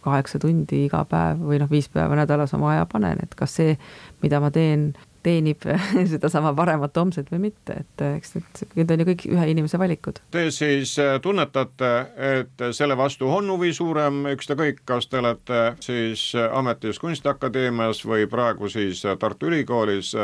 kaheksa 0.04 0.38
tundi 0.42 0.84
iga 0.86 1.02
päev 1.08 1.40
või 1.42 1.60
noh, 1.62 1.70
viis 1.70 1.88
päeva 1.92 2.16
nädalas 2.18 2.54
oma 2.56 2.74
aja 2.74 2.86
panen, 2.90 3.20
et 3.22 3.34
kas 3.38 3.56
see, 3.60 3.76
mida 4.22 4.40
ma 4.40 4.52
teen, 4.54 4.92
teenib 5.22 5.64
sedasama 6.12 6.52
paremat 6.56 6.96
homset 7.00 7.30
või 7.32 7.48
mitte, 7.48 7.80
et 7.82 8.04
eks 8.08 8.34
need, 8.36 8.62
need 8.78 8.94
on 8.94 9.02
ju 9.02 9.08
kõik 9.10 9.26
ühe 9.32 9.46
inimese 9.52 9.80
valikud. 9.80 10.20
Te 10.34 10.48
siis 10.54 10.94
äh, 11.02 11.16
tunnetate, 11.24 11.92
et 12.32 12.66
selle 12.76 12.96
vastu 12.98 13.30
on 13.32 13.50
huvi 13.54 13.72
suurem, 13.76 14.24
ükskõik, 14.34 14.82
kas 14.88 15.08
te 15.10 15.22
olete 15.22 15.62
siis 15.84 16.30
ametis 16.36 17.00
Kunstiakadeemias 17.02 18.02
või 18.06 18.26
praegu 18.30 18.70
siis 18.72 19.04
Tartu 19.20 19.50
Ülikoolis, 19.50 20.14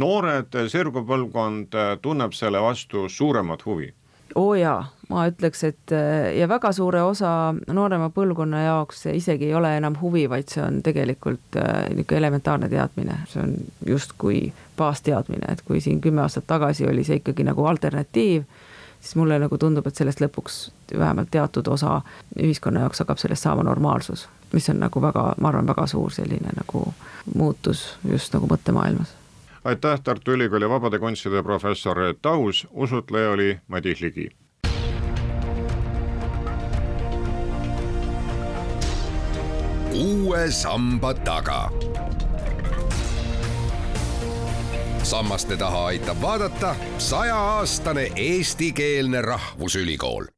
noored, 0.00 0.56
sirguv 0.70 1.06
põlvkond 1.08 1.76
tunneb 2.02 2.34
selle 2.36 2.62
vastu 2.62 3.08
suuremat 3.08 3.66
huvi 3.66 3.92
oo 4.34 4.54
jaa, 4.54 4.84
ma 5.08 5.26
ütleks, 5.28 5.64
et 5.68 5.92
äh, 5.92 6.34
ja 6.38 6.48
väga 6.48 6.72
suure 6.72 7.02
osa 7.02 7.54
noorema 7.72 8.10
põlvkonna 8.14 8.64
jaoks 8.64 9.06
isegi 9.12 9.48
ei 9.50 9.54
ole 9.54 9.76
enam 9.76 9.96
huvi, 10.00 10.26
vaid 10.30 10.50
see 10.52 10.62
on 10.64 10.80
tegelikult 10.82 11.58
äh, 11.60 11.88
niisugune 11.90 12.18
elementaarne 12.18 12.68
teadmine, 12.72 13.18
see 13.30 13.42
on 13.42 13.56
justkui 13.86 14.52
baasteadmine, 14.78 15.46
et 15.52 15.62
kui 15.66 15.80
siin 15.80 16.00
kümme 16.04 16.24
aastat 16.24 16.46
tagasi 16.50 16.88
oli 16.90 17.04
see 17.04 17.20
ikkagi 17.22 17.46
nagu 17.46 17.66
alternatiiv, 17.70 18.46
siis 19.00 19.16
mulle 19.20 19.38
nagu 19.38 19.58
tundub, 19.58 19.86
et 19.86 19.96
sellest 19.96 20.22
lõpuks 20.24 20.60
vähemalt 20.98 21.30
teatud 21.30 21.68
osa 21.68 22.00
ühiskonna 22.40 22.86
jaoks 22.86 23.04
hakkab 23.04 23.20
sellest 23.22 23.46
saama 23.46 23.66
normaalsus, 23.66 24.28
mis 24.52 24.70
on 24.72 24.80
nagu 24.82 25.02
väga, 25.02 25.34
ma 25.40 25.52
arvan, 25.52 25.68
väga 25.68 25.86
suur 25.90 26.14
selline 26.14 26.56
nagu 26.56 26.86
muutus 27.34 27.92
just 28.10 28.34
nagu 28.34 28.48
mõttemaailmas 28.50 29.14
aitäh, 29.64 30.00
Tartu 30.00 30.32
Ülikooli 30.32 30.68
vabade 30.68 30.98
kunstide 30.98 31.42
professor 31.42 31.96
Reet 31.96 32.26
Aus, 32.26 32.66
usutleja 32.70 33.30
oli 33.30 33.60
Madis 33.68 34.00
Ligi. 34.00 34.28
uue 39.94 40.50
samba 40.50 41.14
taga. 41.14 41.70
sammaste 45.02 45.56
taha 45.56 45.86
aitab 45.86 46.22
vaadata 46.22 46.76
sajaaastane 46.98 48.12
eestikeelne 48.16 49.22
rahvusülikool 49.22 50.33